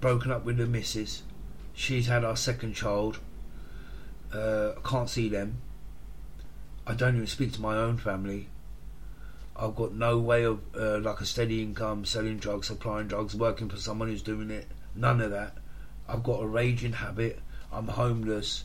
[0.00, 1.22] broken up with the missus.
[1.72, 3.18] She's had our second child.
[4.32, 5.58] Uh, I can't see them.
[6.86, 8.48] I don't even speak to my own family.
[9.56, 13.68] I've got no way of uh, like a steady income, selling drugs, supplying drugs, working
[13.68, 14.68] for someone who's doing it.
[14.94, 15.54] None of that.
[16.08, 17.40] I've got a raging habit.
[17.72, 18.64] I'm homeless.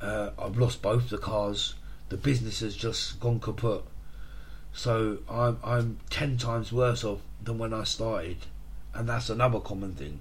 [0.00, 1.74] Uh, I've lost both the cars
[2.12, 3.82] the business has just gone kaput.
[4.74, 8.36] So I'm I'm ten times worse off than when I started,
[8.92, 10.20] and that's another common thing.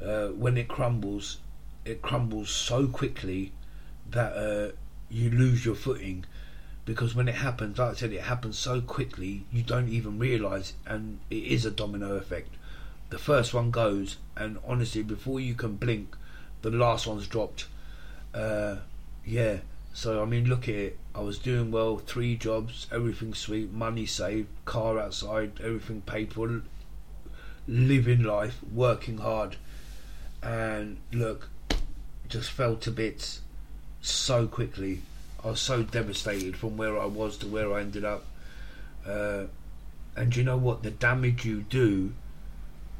[0.00, 1.38] Uh, when it crumbles,
[1.84, 3.50] it crumbles so quickly
[4.10, 4.76] that uh,
[5.08, 6.24] you lose your footing.
[6.84, 10.74] Because when it happens, like I said, it happens so quickly you don't even realise,
[10.86, 12.50] and it is a domino effect.
[13.10, 16.16] The first one goes, and honestly, before you can blink,
[16.62, 17.66] the last one's dropped.
[18.32, 18.76] Uh,
[19.24, 19.58] yeah,
[19.92, 20.98] so I mean, look at it.
[21.14, 26.62] I was doing well, three jobs, everything sweet, money saved, car outside, everything paid for,
[27.66, 29.56] living life, working hard,
[30.42, 31.48] and look,
[32.28, 33.40] just fell to bits
[34.00, 35.02] so quickly.
[35.44, 38.24] I was so devastated from where I was to where I ended up.
[39.06, 39.44] Uh,
[40.16, 40.82] and you know what?
[40.82, 42.12] The damage you do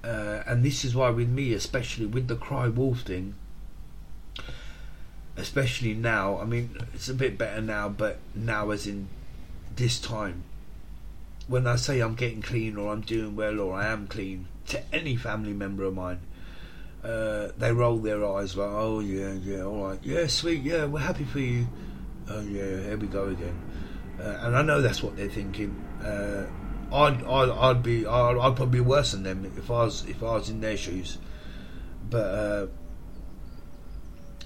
[0.06, 3.34] uh, and this is why with me, especially with the cry wolf thing,
[5.36, 6.38] especially now.
[6.38, 9.08] I mean, it's a bit better now, but now as in
[9.74, 10.44] this time,
[11.48, 14.82] when I say I'm getting clean or I'm doing well or I am clean to
[14.94, 16.20] any family member of mine,
[17.06, 21.00] uh, they roll their eyes like, "Oh yeah, yeah, all right, yeah, sweet, yeah, we're
[21.00, 21.66] happy for you."
[22.28, 23.62] Oh yeah, here we go again,
[24.20, 25.70] uh, and I know that's what they're thinking.
[26.04, 26.46] Uh,
[26.92, 30.22] I'd, I'd, I'd be, I'd, I'd, probably be worse than them if I was, if
[30.22, 31.18] I was in their shoes.
[32.08, 32.66] But uh,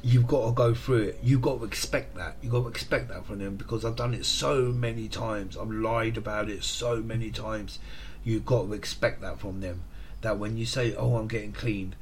[0.02, 1.18] you've got to go through it.
[1.22, 2.36] You've got to expect that.
[2.42, 5.56] You've got to expect that from them because I've done it so many times.
[5.56, 7.78] I've lied about it so many times.
[8.24, 9.84] You've got to expect that from them.
[10.22, 11.94] That when you say, "Oh, I'm getting clean,"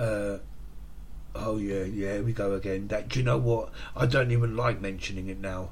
[0.00, 0.38] uh,
[1.34, 2.88] oh yeah, yeah, here we go again.
[2.88, 3.70] That do you know what?
[3.94, 5.70] I don't even like mentioning it now.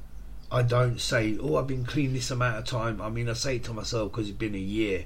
[0.51, 3.57] I don't say, "Oh, I've been clean this amount of time." I mean, I say
[3.57, 5.05] it to myself because it's been a year,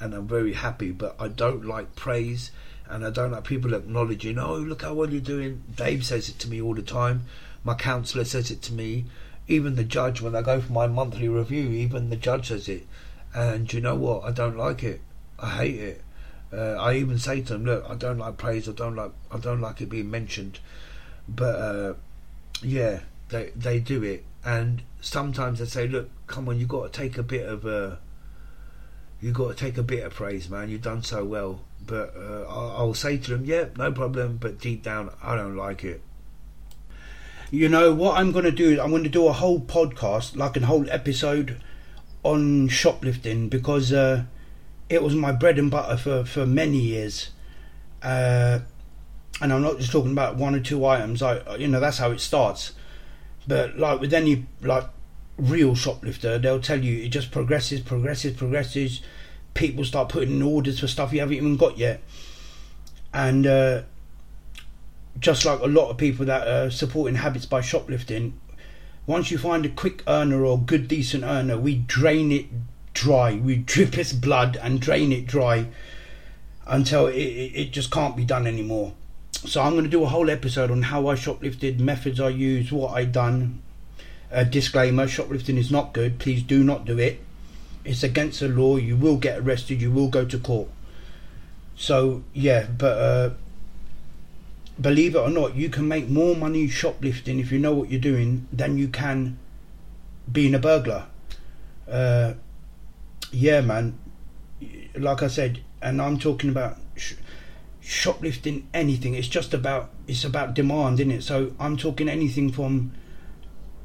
[0.00, 0.92] and I'm very happy.
[0.92, 2.50] But I don't like praise
[2.92, 5.62] and I don't like people acknowledging, oh, look how well you're doing.
[5.74, 7.22] Dave says it to me all the time.
[7.64, 9.06] My counsellor says it to me.
[9.48, 12.86] Even the judge, when I go for my monthly review, even the judge says it.
[13.34, 14.24] And you know what?
[14.24, 15.00] I don't like it.
[15.38, 16.02] I hate it.
[16.52, 18.68] Uh, I even say to them, look, I don't like praise.
[18.68, 19.12] I don't like.
[19.30, 20.60] I don't like it being mentioned.
[21.28, 21.94] But uh,
[22.62, 23.00] yeah,
[23.30, 27.16] they they do it, and sometimes they say, look, come on, you got to take
[27.16, 27.98] a bit of a.
[29.20, 30.68] You got to take a bit of praise, man.
[30.68, 34.38] You've done so well but uh, I'll say to them, yeah, no problem.
[34.40, 36.02] But deep down, I don't like it.
[37.50, 38.80] You know what I'm going to do?
[38.80, 41.60] I'm going to do a whole podcast, like a whole episode
[42.22, 44.24] on shoplifting because uh,
[44.92, 47.30] it was my bread and butter for, for many years.
[48.02, 48.60] Uh,
[49.40, 51.22] and I'm not just talking about one or two items.
[51.22, 52.72] I, you know, that's how it starts.
[53.46, 54.84] But like with any like
[55.36, 59.00] real shoplifter, they'll tell you it just progresses, progresses, progresses
[59.54, 62.02] people start putting in orders for stuff you haven't even got yet.
[63.12, 63.82] And uh,
[65.18, 68.38] just like a lot of people that are supporting habits by shoplifting,
[69.06, 72.46] once you find a quick earner or good decent earner, we drain it
[72.94, 73.34] dry.
[73.34, 75.66] We drip its blood and drain it dry
[76.66, 78.94] until it, it just can't be done anymore.
[79.32, 82.70] So I'm going to do a whole episode on how I shoplifted, methods I used,
[82.70, 83.62] what I done.
[84.30, 86.18] A disclaimer: shoplifting is not good.
[86.18, 87.20] Please do not do it
[87.84, 88.76] it's against the law.
[88.76, 89.80] You will get arrested.
[89.80, 90.68] You will go to court.
[91.76, 93.30] So yeah, but uh,
[94.80, 98.00] believe it or not, you can make more money shoplifting if you know what you're
[98.00, 99.38] doing than you can
[100.30, 101.06] being a burglar.
[101.88, 102.34] Uh,
[103.32, 103.98] yeah, man.
[104.94, 107.14] Like I said, and I'm talking about sh-
[107.80, 109.14] shoplifting anything.
[109.14, 111.22] It's just about it's about demand, isn't it?
[111.22, 112.92] So I'm talking anything from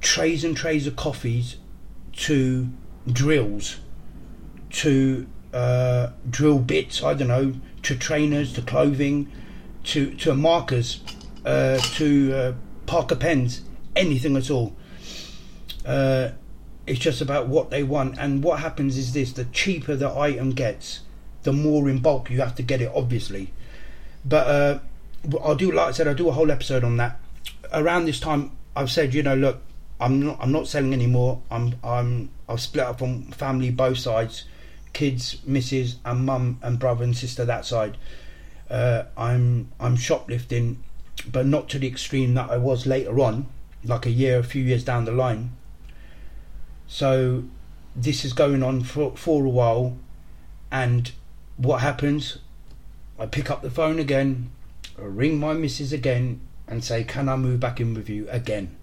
[0.02, 1.58] trays and trays of coffees
[2.14, 2.70] to
[3.12, 3.78] drills
[4.70, 9.32] to uh, drill bits, I don't know, to trainers, to clothing,
[9.86, 11.02] to to markers,
[11.46, 12.54] uh, to uh,
[12.86, 13.62] Parker pens,
[13.96, 14.76] anything at all.
[16.88, 20.52] It's just about what they want, and what happens is this: the cheaper the item
[20.52, 21.02] gets,
[21.44, 23.54] the more in bulk you have to get it, obviously.
[24.26, 24.80] But uh,
[25.44, 27.20] I'll do, like I said, I'll do a whole episode on that.
[27.72, 29.62] Around this time, I've said, you know, look,
[30.00, 31.42] I'm not, I'm not selling anymore.
[31.52, 34.46] I'm, I'm, I've split up from family both sides
[34.98, 37.96] kids, missus, and mum and brother and sister that side.
[38.68, 40.84] Uh, I'm I'm shoplifting,
[41.32, 43.46] but not to the extreme that I was later on,
[43.84, 45.52] like a year, a few years down the line.
[46.88, 47.44] So
[47.96, 49.98] this is going on for for a while,
[50.72, 51.12] and
[51.58, 52.38] what happens?
[53.20, 54.52] I pick up the phone again,
[54.98, 58.76] ring my missus again, and say, "Can I move back in with you again?"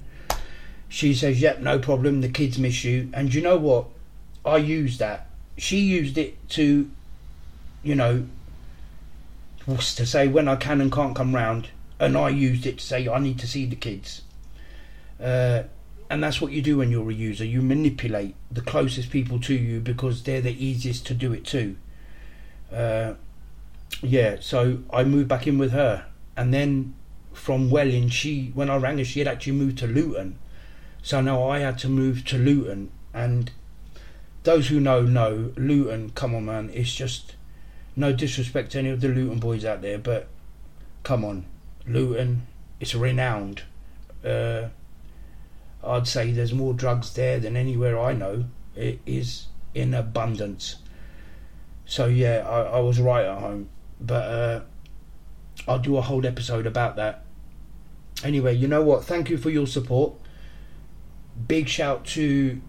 [0.89, 2.21] She says, "Yep, no problem.
[2.21, 3.87] The kids miss you." And you know what?
[4.45, 6.91] I use that she used it to,
[7.83, 8.27] you know,
[9.67, 13.09] to say when I can and can't come round, and I used it to say
[13.09, 14.23] I need to see the kids.
[15.21, 15.65] Uh,
[16.11, 17.45] and that's what you do when you're a user.
[17.45, 21.77] You manipulate the closest people to you because they're the easiest to do it to.
[22.73, 23.15] Uh,
[24.03, 26.95] yeah, so I moved back in with her, and then
[27.33, 30.39] from Welwyn, she when I rang her, she had actually moved to Luton.
[31.03, 33.51] So now I had to move to Luton, and
[34.43, 36.11] those who know know Luton.
[36.11, 36.71] Come on, man.
[36.73, 37.37] It's just
[37.97, 40.29] no disrespect to any of the Luton boys out there, but
[41.03, 41.47] come on,
[41.87, 42.47] Luton.
[42.81, 43.63] It's renowned.
[44.25, 44.69] Uh,
[45.87, 48.47] I'd say there's more drugs there than anywhere I know.
[48.77, 50.77] It is in abundance.
[51.87, 53.69] So yeah, I, I was right at home,
[54.01, 54.61] but uh,
[55.69, 57.25] I'll do a whole episode about that.
[58.23, 59.05] Anyway, you know what?
[59.05, 60.15] Thank you for your support.
[61.49, 62.61] Big shout to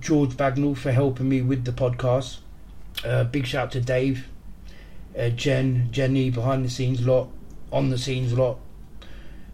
[0.00, 2.38] George Bagnall for helping me with the podcast.
[3.04, 4.28] Uh, big shout to Dave.
[5.18, 7.28] uh, Jen, Jenny, behind the scenes lot,
[7.72, 8.58] on the scenes lot.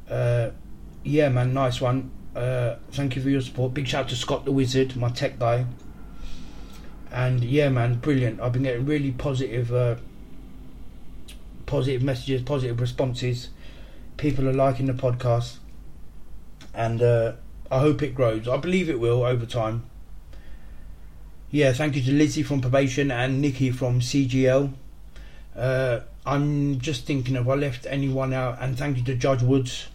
[0.09, 0.51] Uh,
[1.03, 2.11] yeah, man, nice one.
[2.35, 3.75] Uh, thank you for your support.
[3.75, 5.67] Big shout out to Scott the Wizard, my tech guy.
[7.11, 8.41] And yeah, man, brilliant.
[8.41, 9.97] I've been getting really positive, uh,
[11.67, 13.51] positive messages, positive responses.
[14.17, 15.57] People are liking the podcast,
[16.73, 17.33] and uh,
[17.71, 18.47] I hope it grows.
[18.47, 19.85] I believe it will over time.
[21.51, 24.73] Yeah, thank you to Lizzie from probation and Nikki from CGL.
[25.57, 29.89] Uh, I'm just thinking if I left anyone out, and thank you to Judge Woods.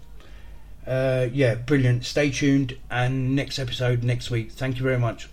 [0.88, 2.06] Uh, yeah, brilliant.
[2.06, 4.52] Stay tuned, and next episode next week.
[4.52, 5.28] Thank you very much.